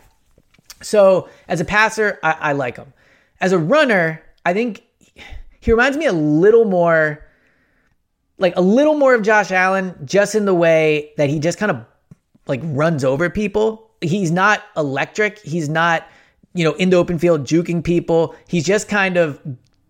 So, 0.81 1.29
as 1.49 1.61
a 1.61 1.65
passer, 1.65 2.19
I, 2.23 2.33
I 2.33 2.53
like 2.53 2.77
him. 2.77 2.93
As 3.41 3.53
a 3.53 3.59
runner, 3.59 4.23
I 4.47 4.55
think 4.55 4.83
he 5.61 5.71
reminds 5.71 5.99
me 5.99 6.07
a 6.07 6.13
little 6.13 6.65
more, 6.65 7.27
like 8.39 8.57
a 8.57 8.61
little 8.61 8.95
more 8.95 9.15
of 9.15 9.23
Josh 9.23 9.51
Allen, 9.51 9.95
just 10.05 10.35
in 10.35 10.47
the 10.47 10.55
way 10.55 11.13
that 11.17 11.29
he 11.29 11.39
just 11.39 11.59
kind 11.59 11.71
of 11.71 11.85
like 12.47 12.61
runs 12.63 13.05
over 13.05 13.29
people 13.29 13.84
he's 14.05 14.31
not 14.31 14.65
electric. 14.77 15.39
He's 15.39 15.69
not, 15.69 16.07
you 16.55 16.65
know, 16.65 16.73
in 16.75 16.91
the 16.91 16.97
open 16.97 17.19
field 17.19 17.45
juking 17.45 17.83
people. 17.83 18.35
He's 18.49 18.65
just 18.65 18.89
kind 18.89 19.17
of 19.17 19.41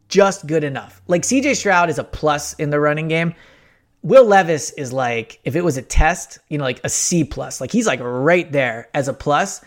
just 0.09 0.47
good 0.47 0.65
enough. 0.65 1.03
Like 1.09 1.23
CJ 1.23 1.57
Stroud 1.57 1.91
is 1.91 1.99
a 1.99 2.05
plus 2.05 2.55
in 2.55 2.71
the 2.71 2.81
running 2.81 3.09
game. 3.09 3.35
Will 4.03 4.25
Levis 4.25 4.71
is 4.73 4.93
like, 4.93 5.41
if 5.45 5.57
it 5.57 5.63
was 5.63 5.77
a 5.77 5.83
test, 5.83 6.39
you 6.49 6.59
know, 6.59 6.65
like 6.65 6.81
a 6.85 6.89
C 6.89 7.25
plus. 7.25 7.61
Like 7.61 7.73
he's 7.73 7.87
like 7.87 8.01
right 8.03 8.51
there 8.53 8.89
as 8.93 9.09
a 9.09 9.15
plus. 9.15 9.63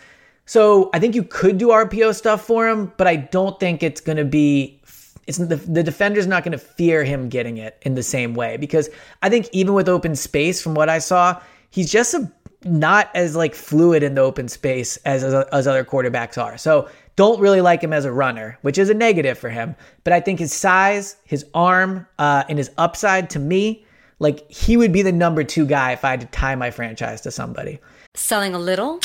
So 0.46 0.88
I 0.94 0.98
think 1.00 1.14
you 1.14 1.24
could 1.24 1.58
do 1.58 1.68
RPO 1.68 2.14
stuff 2.14 2.46
for 2.46 2.68
him, 2.68 2.92
but 2.96 3.06
I 3.06 3.16
don't 3.16 3.60
think 3.60 3.82
it's 3.82 4.00
going 4.00 4.16
to 4.16 4.24
be. 4.24 4.80
It's 5.26 5.36
the, 5.36 5.56
the 5.56 5.82
defender's 5.82 6.26
not 6.26 6.42
going 6.42 6.52
to 6.52 6.58
fear 6.58 7.04
him 7.04 7.28
getting 7.28 7.58
it 7.58 7.76
in 7.82 7.94
the 7.94 8.02
same 8.02 8.32
way 8.32 8.56
because 8.56 8.88
I 9.20 9.28
think 9.28 9.50
even 9.52 9.74
with 9.74 9.86
open 9.86 10.16
space, 10.16 10.62
from 10.62 10.74
what 10.74 10.88
I 10.88 11.00
saw, 11.00 11.38
he's 11.68 11.90
just 11.90 12.14
a 12.14 12.32
not 12.64 13.10
as 13.14 13.36
like 13.36 13.54
fluid 13.54 14.02
in 14.02 14.14
the 14.14 14.20
open 14.20 14.48
space 14.48 14.96
as, 14.98 15.22
as, 15.22 15.34
as 15.52 15.66
other 15.66 15.84
quarterbacks 15.84 16.42
are. 16.42 16.58
So 16.58 16.88
don't 17.16 17.40
really 17.40 17.60
like 17.60 17.82
him 17.82 17.92
as 17.92 18.04
a 18.04 18.12
runner, 18.12 18.58
which 18.62 18.78
is 18.78 18.90
a 18.90 18.94
negative 18.94 19.38
for 19.38 19.48
him. 19.48 19.74
But 20.04 20.12
I 20.12 20.20
think 20.20 20.38
his 20.38 20.52
size, 20.52 21.16
his 21.24 21.44
arm, 21.54 22.06
uh, 22.18 22.44
and 22.48 22.58
his 22.58 22.70
upside 22.78 23.30
to 23.30 23.38
me, 23.38 23.84
like 24.18 24.50
he 24.50 24.76
would 24.76 24.92
be 24.92 25.02
the 25.02 25.12
number 25.12 25.44
two 25.44 25.66
guy 25.66 25.92
if 25.92 26.04
I 26.04 26.10
had 26.10 26.20
to 26.20 26.26
tie 26.26 26.54
my 26.54 26.70
franchise 26.70 27.20
to 27.22 27.30
somebody. 27.30 27.78
Selling 28.14 28.54
a 28.54 28.58
little 28.58 29.00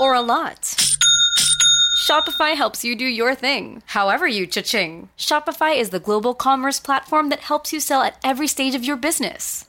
or 0.00 0.14
a 0.14 0.22
lot. 0.22 0.76
Shopify 2.04 2.54
helps 2.54 2.84
you 2.84 2.94
do 2.94 3.06
your 3.06 3.34
thing, 3.34 3.82
however 3.86 4.26
you 4.26 4.46
cha-ching. 4.46 5.08
Shopify 5.16 5.74
is 5.74 5.88
the 5.88 6.00
global 6.00 6.34
commerce 6.34 6.78
platform 6.78 7.30
that 7.30 7.40
helps 7.40 7.72
you 7.72 7.80
sell 7.80 8.02
at 8.02 8.18
every 8.22 8.46
stage 8.46 8.74
of 8.74 8.84
your 8.84 8.96
business. 8.96 9.64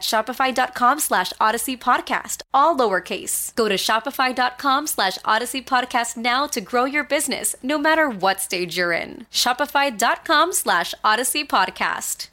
shopify.com 0.00 1.00
slash 1.00 1.32
audacy 1.40 1.78
podcast, 1.78 2.42
all 2.52 2.76
lowercase. 2.76 3.54
Go 3.54 3.68
to 3.68 3.76
shopify.com 3.76 4.86
slash 4.86 5.18
audacy 5.18 5.64
podcast 5.64 6.16
now 6.16 6.46
to 6.46 6.60
grow 6.60 6.84
your 6.84 7.04
business 7.04 7.56
no 7.62 7.78
matter 7.78 8.08
what 8.08 8.40
stage 8.40 8.76
you're 8.76 8.92
in. 8.92 9.26
Shopify.com 9.30 10.52
slash 10.52 10.94
audacy 11.04 11.46
podcast. 11.46 12.28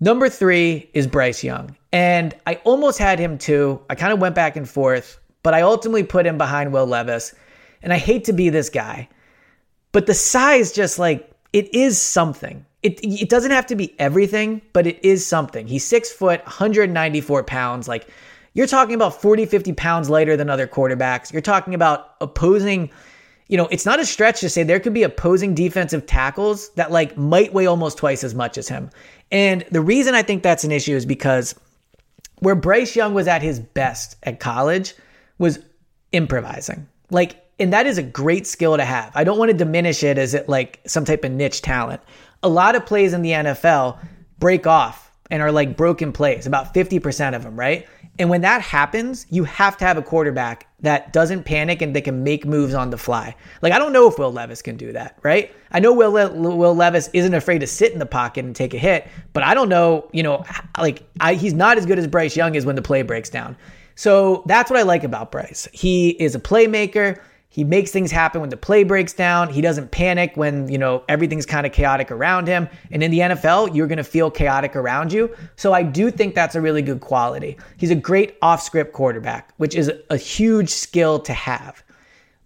Number 0.00 0.30
three 0.30 0.88
is 0.94 1.06
Bryce 1.06 1.44
Young. 1.44 1.76
And 1.92 2.34
I 2.46 2.54
almost 2.64 2.98
had 2.98 3.18
him 3.18 3.36
too. 3.36 3.80
I 3.90 3.94
kind 3.94 4.12
of 4.12 4.18
went 4.18 4.34
back 4.34 4.56
and 4.56 4.68
forth, 4.68 5.18
but 5.42 5.52
I 5.52 5.60
ultimately 5.60 6.04
put 6.04 6.26
him 6.26 6.38
behind 6.38 6.72
Will 6.72 6.86
Levis. 6.86 7.34
And 7.82 7.92
I 7.92 7.98
hate 7.98 8.24
to 8.24 8.32
be 8.32 8.48
this 8.48 8.70
guy, 8.70 9.08
but 9.92 10.06
the 10.06 10.14
size 10.14 10.72
just 10.72 10.98
like 10.98 11.30
it 11.52 11.74
is 11.74 12.00
something. 12.00 12.64
It, 12.82 12.98
it 13.02 13.28
doesn't 13.28 13.50
have 13.50 13.66
to 13.66 13.76
be 13.76 13.94
everything, 13.98 14.62
but 14.72 14.86
it 14.86 14.98
is 15.04 15.26
something. 15.26 15.66
He's 15.66 15.84
six 15.84 16.10
foot, 16.10 16.40
194 16.44 17.44
pounds. 17.44 17.88
Like 17.88 18.08
you're 18.54 18.66
talking 18.66 18.94
about 18.94 19.20
40, 19.20 19.46
50 19.46 19.72
pounds 19.74 20.08
lighter 20.08 20.36
than 20.36 20.48
other 20.50 20.66
quarterbacks. 20.66 21.32
You're 21.32 21.42
talking 21.42 21.74
about 21.74 22.14
opposing, 22.20 22.90
you 23.48 23.56
know, 23.56 23.68
it's 23.70 23.84
not 23.86 24.00
a 24.00 24.06
stretch 24.06 24.40
to 24.40 24.48
say 24.48 24.62
there 24.62 24.80
could 24.80 24.94
be 24.94 25.02
opposing 25.02 25.54
defensive 25.54 26.06
tackles 26.06 26.70
that 26.70 26.90
like 26.90 27.16
might 27.16 27.52
weigh 27.52 27.66
almost 27.66 27.98
twice 27.98 28.24
as 28.24 28.34
much 28.34 28.56
as 28.56 28.68
him. 28.68 28.90
And 29.30 29.64
the 29.70 29.80
reason 29.80 30.14
I 30.14 30.22
think 30.22 30.42
that's 30.42 30.64
an 30.64 30.72
issue 30.72 30.96
is 30.96 31.06
because 31.06 31.54
Where 32.40 32.54
Bryce 32.54 32.96
Young 32.96 33.14
was 33.14 33.28
at 33.28 33.42
his 33.42 33.60
best 33.60 34.16
at 34.22 34.40
college 34.40 34.94
was 35.38 35.58
improvising. 36.12 36.88
Like, 37.10 37.36
and 37.58 37.72
that 37.72 37.86
is 37.86 37.98
a 37.98 38.02
great 38.02 38.46
skill 38.46 38.76
to 38.76 38.84
have. 38.84 39.12
I 39.14 39.22
don't 39.24 39.38
want 39.38 39.50
to 39.50 39.56
diminish 39.56 40.02
it 40.02 40.16
as 40.16 40.34
it 40.34 40.48
like 40.48 40.80
some 40.86 41.04
type 41.04 41.24
of 41.24 41.30
niche 41.30 41.62
talent. 41.62 42.00
A 42.42 42.48
lot 42.48 42.74
of 42.74 42.86
plays 42.86 43.12
in 43.12 43.22
the 43.22 43.30
NFL 43.30 43.98
break 44.38 44.66
off 44.66 45.10
and 45.30 45.42
are 45.42 45.52
like 45.52 45.76
broken 45.76 46.12
plays, 46.12 46.46
about 46.46 46.74
50% 46.74 47.36
of 47.36 47.42
them, 47.42 47.58
right? 47.58 47.86
And 48.18 48.28
when 48.28 48.42
that 48.42 48.60
happens, 48.60 49.26
you 49.30 49.44
have 49.44 49.76
to 49.78 49.84
have 49.84 49.96
a 49.96 50.02
quarterback 50.02 50.66
that 50.80 51.12
doesn't 51.12 51.44
panic 51.44 51.80
and 51.80 51.94
they 51.94 52.00
can 52.00 52.22
make 52.22 52.44
moves 52.44 52.74
on 52.74 52.90
the 52.90 52.98
fly. 52.98 53.34
Like 53.62 53.72
I 53.72 53.78
don't 53.78 53.92
know 53.92 54.08
if 54.08 54.18
Will 54.18 54.32
Levis 54.32 54.60
can 54.60 54.76
do 54.76 54.92
that, 54.92 55.16
right? 55.22 55.54
I 55.70 55.80
know 55.80 55.92
Will 55.92 56.10
Le- 56.12 56.32
Will 56.32 56.74
Levis 56.74 57.08
isn't 57.12 57.32
afraid 57.32 57.60
to 57.60 57.66
sit 57.66 57.92
in 57.92 57.98
the 57.98 58.06
pocket 58.06 58.44
and 58.44 58.54
take 58.54 58.74
a 58.74 58.78
hit, 58.78 59.08
but 59.32 59.42
I 59.42 59.54
don't 59.54 59.68
know, 59.68 60.08
you 60.12 60.22
know, 60.22 60.44
like 60.78 61.02
I, 61.20 61.34
he's 61.34 61.54
not 61.54 61.78
as 61.78 61.86
good 61.86 61.98
as 61.98 62.06
Bryce 62.06 62.36
Young 62.36 62.54
is 62.54 62.66
when 62.66 62.76
the 62.76 62.82
play 62.82 63.02
breaks 63.02 63.30
down. 63.30 63.56
So 63.94 64.42
that's 64.46 64.70
what 64.70 64.78
I 64.78 64.82
like 64.82 65.04
about 65.04 65.30
Bryce. 65.30 65.68
He 65.72 66.10
is 66.10 66.34
a 66.34 66.40
playmaker. 66.40 67.20
He 67.52 67.64
makes 67.64 67.90
things 67.90 68.12
happen 68.12 68.40
when 68.40 68.50
the 68.50 68.56
play 68.56 68.84
breaks 68.84 69.12
down. 69.12 69.52
He 69.52 69.60
doesn't 69.60 69.90
panic 69.90 70.36
when, 70.36 70.68
you 70.68 70.78
know, 70.78 71.02
everything's 71.08 71.44
kind 71.44 71.66
of 71.66 71.72
chaotic 71.72 72.12
around 72.12 72.46
him. 72.46 72.68
And 72.92 73.02
in 73.02 73.10
the 73.10 73.18
NFL, 73.18 73.74
you're 73.74 73.88
going 73.88 73.98
to 73.98 74.04
feel 74.04 74.30
chaotic 74.30 74.76
around 74.76 75.12
you. 75.12 75.34
So 75.56 75.72
I 75.72 75.82
do 75.82 76.12
think 76.12 76.36
that's 76.36 76.54
a 76.54 76.60
really 76.60 76.80
good 76.80 77.00
quality. 77.00 77.58
He's 77.76 77.90
a 77.90 77.96
great 77.96 78.36
off 78.40 78.62
script 78.62 78.92
quarterback, 78.92 79.52
which 79.56 79.74
is 79.74 79.90
a 80.10 80.16
huge 80.16 80.68
skill 80.68 81.18
to 81.18 81.32
have. 81.32 81.82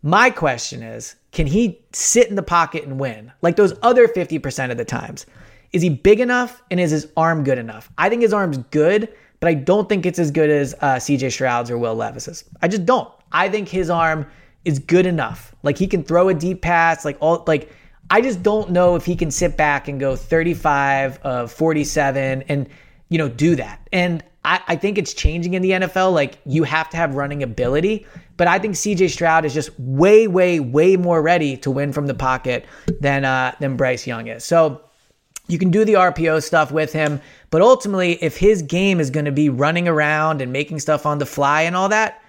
My 0.03 0.31
question 0.31 0.83
is, 0.83 1.17
can 1.33 1.47
he 1.47 1.83
sit 1.93 2.29
in 2.29 2.35
the 2.35 2.43
pocket 2.43 2.85
and 2.85 2.99
win 2.99 3.31
like 3.43 3.57
those 3.57 3.75
other 3.83 4.09
50% 4.09 4.71
of 4.71 4.79
the 4.79 4.87
times? 4.87 5.27
Is 5.75 5.83
he 5.83 5.91
big 5.91 6.21
enough 6.21 6.63
and 6.71 6.81
is 6.81 6.93
his 6.93 7.09
arm 7.15 7.45
good 7.45 7.59
enough? 7.59 7.91
I 7.99 8.09
think 8.09 8.23
his 8.23 8.33
arm's 8.33 8.57
good, 8.71 9.13
but 9.41 9.49
I 9.49 9.55
don't 9.55 9.87
think 9.87 10.07
it's 10.07 10.19
as 10.19 10.31
good 10.31 10.49
as 10.49 10.75
uh, 10.81 10.97
CJ 10.97 11.33
Stroud's 11.33 11.71
or 11.71 11.77
Will 11.77 11.95
Levis's. 11.95 12.45
I 12.63 12.69
just 12.69 12.87
don't. 12.87 13.13
I 13.33 13.51
think 13.51 13.69
his 13.69 13.91
arm 13.91 14.27
is 14.65 14.79
good 14.79 15.07
enough. 15.07 15.55
Like 15.63 15.79
he 15.79 15.87
can 15.87 16.03
throw 16.03 16.29
a 16.29 16.35
deep 16.35 16.63
pass, 16.63 17.05
like 17.05 17.17
all 17.21 17.45
like 17.47 17.71
I 18.11 18.21
just 18.21 18.43
don't 18.43 18.71
know 18.71 18.97
if 18.97 19.05
he 19.05 19.17
can 19.17 19.31
sit 19.31 19.57
back 19.57 19.89
and 19.89 19.99
go 19.99 20.17
35 20.17 21.19
of 21.19 21.53
47 21.53 22.43
and 22.49 22.69
you 23.09 23.19
know 23.19 23.29
do 23.29 23.57
that. 23.57 23.89
And 23.93 24.23
I, 24.45 24.61
I 24.69 24.77
think 24.77 24.99
it's 24.99 25.15
changing 25.15 25.55
in 25.55 25.63
the 25.63 25.71
NFL. 25.71 26.13
Like 26.13 26.39
you 26.45 26.65
have 26.65 26.91
to 26.91 26.97
have 26.97 27.15
running 27.15 27.43
ability, 27.43 28.07
but 28.37 28.47
I 28.47 28.59
think 28.59 28.75
CJ 28.75 29.11
Stroud 29.11 29.45
is 29.45 29.55
just 29.55 29.71
way, 29.79 30.27
way, 30.27 30.61
way 30.61 30.97
more 30.97 31.23
ready 31.23 31.57
to 31.59 31.71
win 31.71 31.93
from 31.93 32.07
the 32.07 32.15
pocket 32.15 32.67
than 33.01 33.25
uh, 33.25 33.55
than 33.61 33.77
Bryce 33.77 34.07
Young 34.07 34.29
is. 34.29 34.45
So 34.45 34.83
you 35.47 35.59
can 35.59 35.71
do 35.71 35.85
the 35.85 35.95
RPO 35.95 36.43
stuff 36.43 36.73
with 36.73 36.93
him, 36.93 37.21
but 37.51 37.61
ultimately, 37.61 38.13
if 38.23 38.37
his 38.37 38.63
game 38.63 38.99
is 39.01 39.11
going 39.11 39.27
to 39.27 39.33
be 39.33 39.49
running 39.49 39.89
around 39.89 40.41
and 40.41 40.53
making 40.53 40.81
stuff 40.81 41.05
on 41.05 41.19
the 41.19 41.27
fly 41.27 41.63
and 41.63 41.77
all 41.77 41.89
that, 41.91 42.23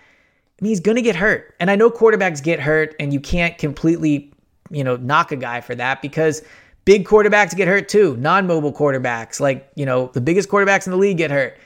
he's 0.62 0.80
going 0.80 0.96
to 0.96 1.02
get 1.02 1.16
hurt. 1.16 1.54
And 1.60 1.70
I 1.70 1.76
know 1.76 1.90
quarterbacks 1.90 2.42
get 2.42 2.60
hurt, 2.60 2.96
and 3.00 3.14
you 3.14 3.20
can't 3.20 3.58
completely, 3.58 4.34
you 4.70 4.84
know, 4.84 4.96
knock 4.98 5.32
a 5.32 5.36
guy 5.36 5.62
for 5.62 5.76
that 5.76 6.02
because 6.02 6.42
big 6.86 7.06
quarterbacks 7.06 7.56
get 7.56 7.68
hurt 7.68 7.90
too. 7.90 8.16
Non 8.18 8.48
mobile 8.48 8.74
quarterbacks, 8.74 9.40
like, 9.40 9.70
you 9.76 9.86
know, 9.86 10.12
the 10.14 10.22
biggest 10.22 10.50
quarterbacks 10.50 10.88
in 10.88 10.92
the 10.92 10.98
league 10.98 11.18
get 11.18 11.32
hurt. 11.32 11.58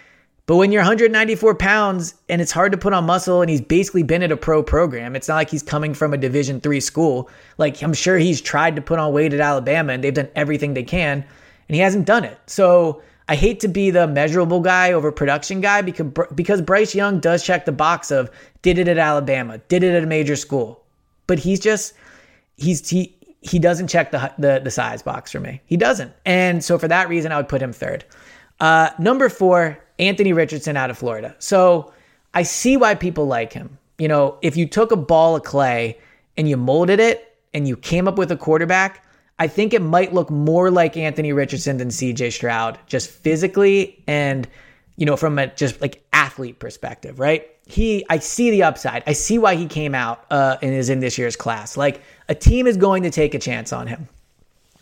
But 0.49 0.55
when 0.55 0.71
you're 0.71 0.81
194 0.81 1.53
pounds 1.55 2.15
and 2.27 2.41
it's 2.41 2.51
hard 2.51 2.71
to 2.71 2.77
put 2.77 2.91
on 2.91 3.05
muscle 3.05 3.41
and 3.41 3.51
he's 3.51 3.61
basically 3.61 4.01
been 4.01 4.23
at 4.23 4.31
a 4.31 4.37
pro 4.37 4.63
program, 4.63 5.15
it's 5.15 5.27
not 5.27 5.35
like 5.35 5.51
he's 5.51 5.61
coming 5.61 5.93
from 5.93 6.11
a 6.11 6.17
division 6.17 6.59
three 6.59 6.79
school. 6.79 7.29
Like 7.59 7.83
I'm 7.83 7.93
sure 7.93 8.17
he's 8.17 8.41
tried 8.41 8.75
to 8.75 8.81
put 8.81 8.97
on 8.97 9.13
weight 9.13 9.31
at 9.31 9.41
Alabama 9.41 9.93
and 9.93 10.03
they've 10.03 10.11
done 10.11 10.29
everything 10.35 10.73
they 10.73 10.81
can 10.81 11.23
and 11.67 11.75
he 11.75 11.79
hasn't 11.79 12.07
done 12.07 12.23
it. 12.23 12.39
So 12.47 13.03
I 13.29 13.35
hate 13.35 13.59
to 13.59 13.67
be 13.67 13.91
the 13.91 14.07
measurable 14.07 14.59
guy 14.59 14.91
over 14.91 15.11
production 15.11 15.61
guy 15.61 15.83
because 15.83 16.07
because 16.33 16.63
Bryce 16.63 16.95
Young 16.95 17.19
does 17.19 17.43
check 17.43 17.65
the 17.65 17.71
box 17.71 18.09
of 18.09 18.31
did 18.63 18.79
it 18.79 18.87
at 18.87 18.97
Alabama, 18.97 19.59
did 19.69 19.83
it 19.83 19.93
at 19.93 20.03
a 20.03 20.07
major 20.07 20.35
school, 20.35 20.83
but 21.27 21.37
he's 21.37 21.59
just 21.59 21.93
he's 22.57 22.89
he 22.89 23.15
he 23.41 23.59
doesn't 23.59 23.87
check 23.87 24.09
the 24.09 24.33
the, 24.39 24.59
the 24.63 24.71
size 24.71 25.03
box 25.03 25.31
for 25.31 25.39
me. 25.39 25.61
He 25.67 25.77
doesn't, 25.77 26.11
and 26.25 26.63
so 26.63 26.79
for 26.79 26.87
that 26.87 27.07
reason, 27.07 27.31
I 27.31 27.37
would 27.37 27.47
put 27.47 27.61
him 27.61 27.71
third. 27.71 28.03
Uh, 28.59 28.89
number 28.97 29.29
four, 29.29 29.77
Anthony 29.99 30.33
Richardson 30.33 30.75
out 30.75 30.89
of 30.89 30.97
Florida. 30.97 31.35
So 31.37 31.93
I 32.33 32.41
see 32.41 32.77
why 32.77 32.95
people 32.95 33.27
like 33.27 33.53
him. 33.53 33.77
You 33.99 34.07
know, 34.07 34.39
if 34.41 34.57
you 34.57 34.67
took 34.67 34.91
a 34.91 34.97
ball 34.97 35.35
of 35.35 35.43
clay 35.43 35.99
and 36.35 36.49
you 36.49 36.57
molded 36.57 36.99
it 36.99 37.37
and 37.53 37.67
you 37.67 37.77
came 37.77 38.07
up 38.07 38.17
with 38.17 38.31
a 38.31 38.37
quarterback 38.37 39.05
I 39.39 39.47
think 39.47 39.73
it 39.73 39.81
might 39.81 40.13
look 40.13 40.29
more 40.29 40.69
like 40.69 40.97
Anthony 40.97 41.31
Richardson 41.31 41.77
than 41.77 41.87
CJ 41.87 42.33
Stroud, 42.33 42.77
just 42.87 43.09
physically 43.09 44.03
and, 44.05 44.47
you 44.97 45.05
know, 45.05 45.15
from 45.15 45.39
a 45.39 45.47
just 45.47 45.79
like 45.79 46.03
athlete 46.11 46.59
perspective, 46.59 47.19
right? 47.19 47.49
He, 47.65 48.05
I 48.09 48.19
see 48.19 48.51
the 48.51 48.63
upside. 48.63 49.03
I 49.07 49.13
see 49.13 49.37
why 49.37 49.55
he 49.55 49.65
came 49.65 49.95
out 49.95 50.25
uh, 50.29 50.57
and 50.61 50.73
is 50.73 50.89
in 50.89 50.99
this 50.99 51.17
year's 51.17 51.37
class. 51.37 51.77
Like 51.77 52.01
a 52.27 52.35
team 52.35 52.67
is 52.67 52.75
going 52.75 53.03
to 53.03 53.09
take 53.09 53.33
a 53.33 53.39
chance 53.39 53.71
on 53.71 53.87
him. 53.87 54.09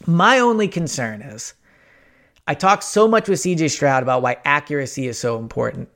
My 0.07 0.39
only 0.39 0.67
concern 0.67 1.21
is 1.21 1.53
I 2.47 2.55
talk 2.55 2.81
so 2.81 3.07
much 3.07 3.29
with 3.29 3.39
CJ 3.39 3.69
Stroud 3.69 4.01
about 4.01 4.23
why 4.23 4.37
accuracy 4.43 5.07
is 5.07 5.19
so 5.19 5.37
important. 5.37 5.89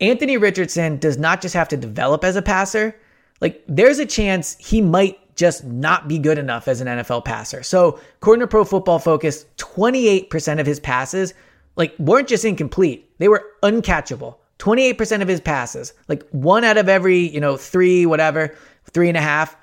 Anthony 0.00 0.38
Richardson 0.38 0.96
does 0.96 1.18
not 1.18 1.42
just 1.42 1.54
have 1.54 1.68
to 1.68 1.76
develop 1.76 2.24
as 2.24 2.36
a 2.36 2.42
passer, 2.42 2.96
like 3.42 3.62
there's 3.68 3.98
a 3.98 4.06
chance 4.06 4.56
he 4.58 4.80
might 4.80 5.19
just 5.36 5.64
not 5.64 6.08
be 6.08 6.18
good 6.18 6.38
enough 6.38 6.68
as 6.68 6.80
an 6.80 6.86
NFL 6.86 7.24
passer. 7.24 7.62
So, 7.62 8.00
according 8.16 8.40
to 8.40 8.46
Pro 8.46 8.64
Football 8.64 8.98
Focus, 8.98 9.46
28% 9.56 10.60
of 10.60 10.66
his 10.66 10.80
passes 10.80 11.34
like 11.76 11.94
weren't 11.98 12.28
just 12.28 12.44
incomplete; 12.44 13.10
they 13.18 13.28
were 13.28 13.44
uncatchable. 13.62 14.36
28% 14.58 15.22
of 15.22 15.28
his 15.28 15.40
passes, 15.40 15.94
like 16.06 16.28
one 16.30 16.64
out 16.64 16.76
of 16.76 16.86
every 16.88 17.18
you 17.18 17.40
know 17.40 17.56
three, 17.56 18.04
whatever, 18.04 18.54
three 18.92 19.08
and 19.08 19.16
a 19.16 19.20
half, 19.20 19.56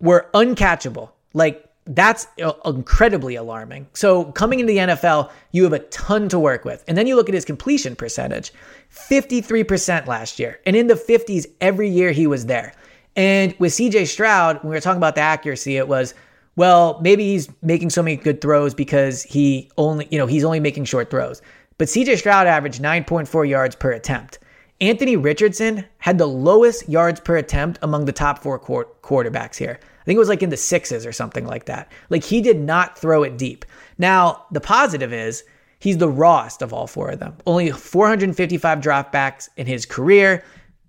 were 0.00 0.30
uncatchable. 0.34 1.10
Like 1.34 1.66
that's 1.86 2.26
incredibly 2.64 3.36
alarming. 3.36 3.86
So 3.92 4.24
coming 4.32 4.60
into 4.60 4.72
the 4.72 4.78
NFL, 4.78 5.30
you 5.52 5.62
have 5.64 5.72
a 5.72 5.78
ton 5.78 6.28
to 6.30 6.38
work 6.38 6.64
with. 6.64 6.84
And 6.88 6.98
then 6.98 7.06
you 7.06 7.14
look 7.14 7.28
at 7.28 7.34
his 7.34 7.44
completion 7.44 7.94
percentage 7.94 8.52
53% 8.92 10.06
last 10.06 10.38
year, 10.38 10.60
and 10.66 10.74
in 10.74 10.88
the 10.88 10.94
50s 10.94 11.46
every 11.60 11.88
year 11.88 12.12
he 12.12 12.26
was 12.26 12.46
there. 12.46 12.72
And 13.16 13.54
with 13.58 13.72
CJ 13.72 14.06
Stroud, 14.06 14.62
when 14.62 14.70
we 14.70 14.76
were 14.76 14.80
talking 14.80 14.98
about 14.98 15.14
the 15.14 15.22
accuracy, 15.22 15.78
it 15.78 15.88
was, 15.88 16.14
well, 16.54 17.00
maybe 17.02 17.24
he's 17.24 17.48
making 17.62 17.90
so 17.90 18.02
many 18.02 18.16
good 18.16 18.40
throws 18.40 18.74
because 18.74 19.22
he 19.22 19.70
only, 19.78 20.06
you 20.10 20.18
know, 20.18 20.26
he's 20.26 20.44
only 20.44 20.60
making 20.60 20.84
short 20.84 21.10
throws. 21.10 21.40
But 21.78 21.88
CJ 21.88 22.18
Stroud 22.18 22.46
averaged 22.46 22.80
9.4 22.80 23.48
yards 23.48 23.74
per 23.74 23.92
attempt. 23.92 24.38
Anthony 24.80 25.16
Richardson 25.16 25.86
had 25.98 26.18
the 26.18 26.28
lowest 26.28 26.86
yards 26.88 27.18
per 27.20 27.36
attempt 27.36 27.78
among 27.80 28.04
the 28.04 28.12
top 28.12 28.42
four 28.42 28.58
quarterbacks 28.58 29.56
here. 29.56 29.78
I 29.80 30.04
think 30.04 30.16
it 30.16 30.20
was 30.20 30.28
like 30.28 30.42
in 30.42 30.50
the 30.50 30.56
sixes 30.56 31.06
or 31.06 31.12
something 31.12 31.46
like 31.46 31.64
that. 31.64 31.90
Like 32.10 32.22
he 32.22 32.42
did 32.42 32.60
not 32.60 32.98
throw 32.98 33.22
it 33.22 33.38
deep. 33.38 33.64
Now, 33.96 34.44
the 34.52 34.60
positive 34.60 35.14
is 35.14 35.44
he's 35.78 35.96
the 35.96 36.10
rawest 36.10 36.60
of 36.60 36.74
all 36.74 36.86
four 36.86 37.10
of 37.10 37.20
them. 37.20 37.34
Only 37.46 37.70
455 37.70 38.80
dropbacks 38.80 39.48
in 39.56 39.66
his 39.66 39.86
career 39.86 40.44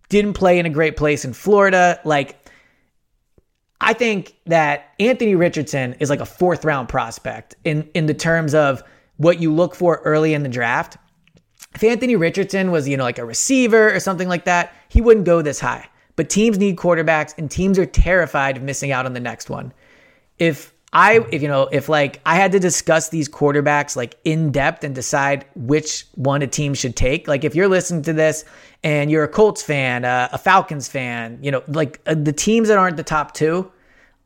didn't 0.10 0.34
play 0.34 0.60
in 0.60 0.66
a 0.66 0.70
great 0.70 0.98
place 0.98 1.26
in 1.26 1.34
Florida. 1.34 2.00
Like, 2.04 2.38
I 3.80 3.94
think 3.94 4.36
that 4.46 4.94
Anthony 5.00 5.36
Richardson 5.36 5.94
is 6.00 6.10
like 6.10 6.20
a 6.20 6.26
fourth 6.26 6.66
round 6.66 6.90
prospect 6.90 7.56
in, 7.64 7.90
in 7.94 8.06
the 8.06 8.14
terms 8.14 8.54
of 8.54 8.84
what 9.18 9.40
you 9.40 9.54
look 9.54 9.76
for 9.76 10.02
early 10.04 10.34
in 10.34 10.44
the 10.44 10.50
draft. 10.50 10.98
If 11.76 11.84
Anthony 11.84 12.16
Richardson 12.16 12.72
was, 12.72 12.88
you 12.88 12.98
know, 12.98 13.04
like 13.04 13.20
a 13.20 13.26
receiver 13.26 13.94
or 13.94 14.00
something 14.00 14.28
like 14.28 14.46
that, 14.46 14.74
he 14.90 15.02
wouldn't 15.02 15.26
go 15.26 15.42
this 15.42 15.60
high. 15.60 15.88
But 16.16 16.30
teams 16.30 16.58
need 16.58 16.78
quarterbacks 16.78 17.38
and 17.38 17.52
teams 17.52 17.78
are 17.78 17.86
terrified 17.86 18.58
of 18.58 18.64
missing 18.64 18.92
out 18.92 19.06
on 19.06 19.14
the 19.14 19.20
next 19.20 19.50
one. 19.50 19.74
If 20.40 20.74
I, 20.94 21.26
if 21.32 21.42
you 21.42 21.48
know, 21.48 21.68
if 21.72 21.90
like 21.90 22.22
I 22.26 22.36
had 22.36 22.54
to 22.54 22.60
discuss 22.60 23.10
these 23.10 23.28
quarterbacks 23.28 23.96
like 23.96 24.18
in 24.24 24.52
depth 24.52 24.84
and 24.84 24.96
decide 24.96 25.46
which 25.56 26.06
one 26.16 26.42
a 26.42 26.48
team 26.48 26.74
should 26.74 26.96
take, 26.96 27.28
like 27.28 27.44
if 27.44 27.56
you're 27.56 27.68
listening 27.68 28.04
to 28.04 28.14
this 28.14 28.46
and 28.84 29.12
you're 29.12 29.26
a 29.26 29.28
Colts 29.28 29.62
fan, 29.62 30.06
uh, 30.06 30.30
a 30.32 30.38
Falcons 30.38 30.88
fan, 30.88 31.40
you 31.42 31.52
know, 31.52 31.62
like 31.68 32.00
uh, 32.08 32.16
the 32.16 32.32
teams 32.32 32.70
that 32.70 32.78
aren't 32.78 32.96
the 32.96 33.04
top 33.04 33.34
two, 33.34 33.70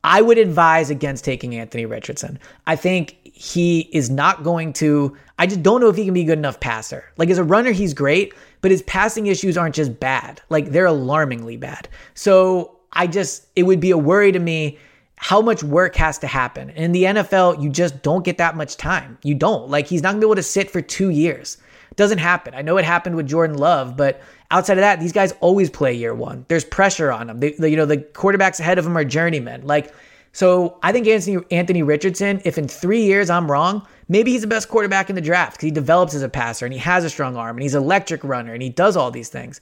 I 0.03 0.21
would 0.21 0.37
advise 0.37 0.89
against 0.89 1.25
taking 1.25 1.55
Anthony 1.55 1.85
Richardson. 1.85 2.39
I 2.67 2.75
think 2.75 3.17
he 3.23 3.89
is 3.91 4.09
not 4.09 4.43
going 4.43 4.73
to, 4.73 5.17
I 5.39 5.47
just 5.47 5.63
don't 5.63 5.81
know 5.81 5.89
if 5.89 5.95
he 5.95 6.05
can 6.05 6.13
be 6.13 6.21
a 6.21 6.25
good 6.25 6.37
enough 6.37 6.59
passer. 6.59 7.05
Like 7.17 7.29
as 7.29 7.39
a 7.39 7.43
runner, 7.43 7.71
he's 7.71 7.93
great, 7.93 8.33
but 8.61 8.69
his 8.69 8.83
passing 8.83 9.27
issues 9.27 9.57
aren't 9.57 9.75
just 9.75 9.99
bad, 9.99 10.41
like 10.49 10.69
they're 10.69 10.85
alarmingly 10.85 11.57
bad. 11.57 11.89
So 12.13 12.77
I 12.93 13.07
just, 13.07 13.47
it 13.55 13.63
would 13.63 13.79
be 13.79 13.91
a 13.91 13.97
worry 13.97 14.31
to 14.31 14.39
me 14.39 14.77
how 15.23 15.39
much 15.39 15.61
work 15.61 15.95
has 15.95 16.17
to 16.17 16.25
happen. 16.25 16.71
In 16.71 16.93
the 16.93 17.03
NFL, 17.03 17.61
you 17.61 17.69
just 17.69 18.01
don't 18.01 18.25
get 18.25 18.39
that 18.39 18.55
much 18.57 18.75
time. 18.75 19.19
You 19.21 19.35
don't. 19.35 19.69
Like 19.69 19.85
he's 19.85 20.01
not 20.01 20.09
gonna 20.09 20.21
be 20.21 20.25
able 20.25 20.35
to 20.35 20.43
sit 20.43 20.71
for 20.71 20.81
two 20.81 21.11
years. 21.11 21.57
Doesn't 21.95 22.17
happen. 22.17 22.55
I 22.55 22.63
know 22.63 22.77
it 22.77 22.85
happened 22.85 23.15
with 23.15 23.27
Jordan 23.27 23.55
Love, 23.55 23.95
but 23.95 24.19
outside 24.49 24.79
of 24.79 24.81
that, 24.81 24.99
these 24.99 25.11
guys 25.11 25.35
always 25.39 25.69
play 25.69 25.93
year 25.93 26.15
one. 26.15 26.43
There's 26.47 26.65
pressure 26.65 27.11
on 27.11 27.27
them. 27.27 27.39
They, 27.39 27.53
you 27.69 27.75
know, 27.75 27.85
the 27.85 27.97
quarterbacks 27.97 28.59
ahead 28.59 28.79
of 28.79 28.83
them 28.83 28.97
are 28.97 29.05
journeymen. 29.05 29.67
Like 29.67 29.93
So 30.31 30.79
I 30.81 30.91
think 30.91 31.07
Anthony, 31.07 31.37
Anthony 31.51 31.83
Richardson, 31.83 32.41
if 32.43 32.57
in 32.57 32.67
three 32.67 33.03
years 33.03 33.29
I'm 33.29 33.49
wrong, 33.51 33.85
maybe 34.09 34.31
he's 34.31 34.41
the 34.41 34.47
best 34.47 34.69
quarterback 34.69 35.11
in 35.11 35.15
the 35.15 35.21
draft 35.21 35.53
because 35.53 35.65
he 35.65 35.71
develops 35.71 36.15
as 36.15 36.23
a 36.23 36.29
passer 36.29 36.65
and 36.65 36.73
he 36.73 36.79
has 36.79 37.03
a 37.03 37.11
strong 37.11 37.35
arm 37.35 37.57
and 37.57 37.61
he's 37.61 37.75
electric 37.75 38.23
runner 38.23 38.53
and 38.53 38.63
he 38.63 38.69
does 38.69 38.97
all 38.97 39.11
these 39.11 39.29
things. 39.29 39.61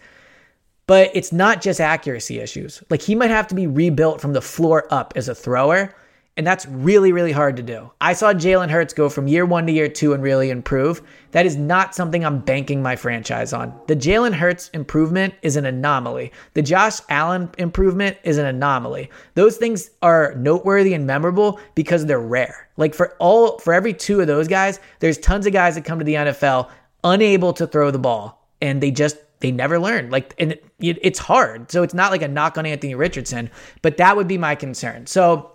But 0.89 1.12
it's 1.13 1.32
not 1.32 1.62
just 1.62 1.80
accuracy 1.80 2.39
issues. 2.39 2.82
Like 2.89 3.04
he 3.04 3.13
might 3.13 3.30
have 3.30 3.45
to 3.49 3.54
be 3.54 3.67
rebuilt 3.67 4.19
from 4.19 4.34
the 4.34 4.41
floor 4.41 4.91
up 4.91 5.13
as 5.15 5.30
a 5.30 5.36
thrower. 5.36 5.93
And 6.36 6.47
that's 6.47 6.65
really, 6.65 7.12
really 7.12 7.32
hard 7.32 7.58
to 7.58 7.62
do. 7.62 7.91
I 8.02 8.13
saw 8.13 8.34
Jalen 8.34 8.71
Hurts 8.71 8.91
go 8.91 9.08
from 9.08 9.28
year 9.28 9.45
one 9.45 9.67
to 9.67 9.71
year 9.71 9.88
two 9.88 10.13
and 10.13 10.23
really 10.23 10.49
improve. 10.49 11.04
That 11.30 11.45
is 11.45 11.56
not 11.56 11.93
something 11.93 12.25
I'm 12.25 12.39
banking 12.39 12.82
my 12.82 12.95
franchise 12.95 13.54
on. 13.54 13.80
The 13.86 13.95
Jalen 13.95 14.34
Hurts 14.34 14.69
improvement 14.69 15.36
is 15.43 15.58
an 15.58 15.67
anomaly. 15.67 16.32
The 16.56 16.63
Josh 16.63 17.02
Allen 17.08 17.52
improvement 17.60 18.17
is 18.23 18.39
an 18.39 18.47
anomaly. 18.47 19.12
Those 19.36 19.58
things 19.58 19.91
are 20.02 20.34
noteworthy 20.38 20.95
and 20.95 21.06
memorable 21.06 21.60
because 21.75 22.08
they're 22.08 22.19
rare. 22.19 22.67
Like 22.78 22.95
for 22.95 23.15
all, 23.19 23.60
for 23.60 23.75
every 23.75 23.93
two 23.93 24.21
of 24.21 24.25
those 24.25 24.47
guys, 24.47 24.80
there's 25.02 25.19
tons 25.19 25.45
of 25.45 25.54
guys 25.54 25.75
that 25.75 25.86
come 25.86 25.99
to 25.99 26.06
the 26.06 26.15
NFL 26.15 26.71
unable 27.04 27.54
to 27.54 27.67
throw 27.67 27.91
the 27.91 27.99
ball 27.99 28.47
and 28.60 28.82
they 28.82 28.89
just 28.89 29.17
they 29.39 29.52
never 29.52 29.80
learn. 29.80 30.10
Like, 30.10 30.34
and 30.38 30.54
it, 30.80 30.99
it's 31.02 31.19
hard. 31.19 31.71
So 31.71 31.84
it's 31.84 31.93
not 31.93 32.12
like 32.12 32.21
a 32.21 32.28
knock 32.28 32.58
on 32.58 32.65
Anthony 32.65 32.95
Richardson, 32.95 33.49
but 33.82 33.97
that 33.97 34.17
would 34.17 34.28
be 34.28 34.38
my 34.38 34.56
concern. 34.56 35.08
So 35.08 35.52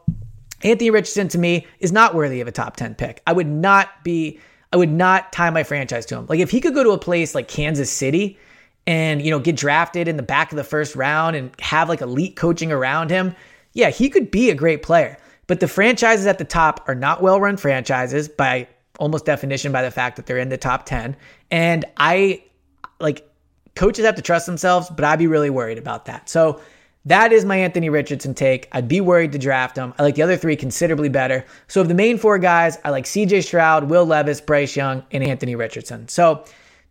Anthony 0.62 0.90
Richardson 0.90 1.28
to 1.28 1.38
me 1.38 1.66
is 1.80 1.92
not 1.92 2.14
worthy 2.14 2.40
of 2.40 2.48
a 2.48 2.52
top 2.52 2.76
10 2.76 2.94
pick. 2.94 3.22
I 3.26 3.32
would 3.32 3.46
not 3.46 4.02
be, 4.02 4.40
I 4.72 4.76
would 4.76 4.92
not 4.92 5.32
tie 5.32 5.50
my 5.50 5.62
franchise 5.62 6.06
to 6.06 6.16
him. 6.16 6.26
Like 6.28 6.40
if 6.40 6.50
he 6.50 6.60
could 6.60 6.74
go 6.74 6.82
to 6.82 6.90
a 6.90 6.98
place 6.98 7.34
like 7.34 7.48
Kansas 7.48 7.90
City 7.90 8.38
and, 8.86 9.20
you 9.22 9.30
know, 9.30 9.38
get 9.38 9.56
drafted 9.56 10.08
in 10.08 10.16
the 10.16 10.22
back 10.22 10.50
of 10.50 10.56
the 10.56 10.64
first 10.64 10.96
round 10.96 11.36
and 11.36 11.50
have 11.60 11.88
like 11.88 12.00
elite 12.00 12.36
coaching 12.36 12.72
around 12.72 13.10
him, 13.10 13.34
yeah, 13.74 13.90
he 13.90 14.08
could 14.08 14.30
be 14.30 14.50
a 14.50 14.54
great 14.54 14.82
player. 14.82 15.18
But 15.46 15.60
the 15.60 15.68
franchises 15.68 16.26
at 16.26 16.38
the 16.38 16.44
top 16.44 16.88
are 16.88 16.94
not 16.94 17.20
well 17.22 17.38
run 17.38 17.58
franchises 17.58 18.28
by 18.28 18.66
almost 18.98 19.26
definition 19.26 19.72
by 19.72 19.82
the 19.82 19.90
fact 19.90 20.16
that 20.16 20.24
they're 20.24 20.38
in 20.38 20.48
the 20.48 20.56
top 20.56 20.86
10. 20.86 21.16
And 21.50 21.84
I 21.98 22.44
like 23.00 23.28
coaches 23.74 24.04
have 24.04 24.16
to 24.16 24.22
trust 24.22 24.46
themselves, 24.46 24.90
but 24.90 25.04
I'd 25.04 25.18
be 25.18 25.26
really 25.26 25.50
worried 25.50 25.78
about 25.78 26.06
that. 26.06 26.28
So 26.28 26.60
that 27.06 27.32
is 27.32 27.44
my 27.44 27.56
Anthony 27.56 27.90
Richardson 27.90 28.34
take. 28.34 28.68
I'd 28.72 28.88
be 28.88 29.00
worried 29.00 29.32
to 29.32 29.38
draft 29.38 29.76
him. 29.76 29.92
I 29.98 30.02
like 30.02 30.14
the 30.14 30.22
other 30.22 30.36
three 30.36 30.56
considerably 30.56 31.08
better. 31.08 31.44
So 31.68 31.80
of 31.80 31.88
the 31.88 31.94
main 31.94 32.16
four 32.16 32.38
guys, 32.38 32.78
I 32.84 32.90
like 32.90 33.04
CJ 33.04 33.44
Stroud, 33.44 33.90
Will 33.90 34.06
Levis, 34.06 34.40
Bryce 34.40 34.74
Young, 34.74 35.04
and 35.10 35.22
Anthony 35.22 35.54
Richardson. 35.54 36.08
So 36.08 36.44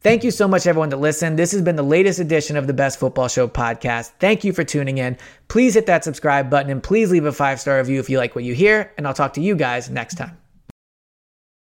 Thank 0.04 0.26
you 0.26 0.32
so 0.32 0.50
much, 0.50 0.68
everyone, 0.68 0.90
to 0.90 0.98
listen. 0.98 1.38
This 1.38 1.54
has 1.54 1.62
been 1.62 1.78
the 1.78 1.82
latest 1.82 2.20
edition 2.20 2.58
of 2.58 2.68
the 2.68 2.74
Best 2.74 3.00
Football 3.00 3.30
Show 3.30 3.48
podcast. 3.48 4.12
Thank 4.20 4.44
you 4.44 4.52
for 4.52 4.66
tuning 4.66 4.98
in. 4.98 5.18
Please 5.48 5.76
hit 5.76 5.86
that 5.86 6.04
subscribe 6.04 6.50
button 6.50 6.70
and 6.70 6.84
please 6.84 7.10
leave 7.10 7.24
a 7.24 7.32
five 7.32 7.62
star 7.62 7.78
review 7.78 8.02
if 8.02 8.10
you 8.10 8.18
like 8.18 8.36
what 8.36 8.44
you 8.44 8.54
hear. 8.54 8.92
And 8.98 9.08
I'll 9.08 9.14
talk 9.14 9.32
to 9.36 9.42
you 9.42 9.56
guys 9.56 9.90
next 9.90 10.16
time. 10.16 10.43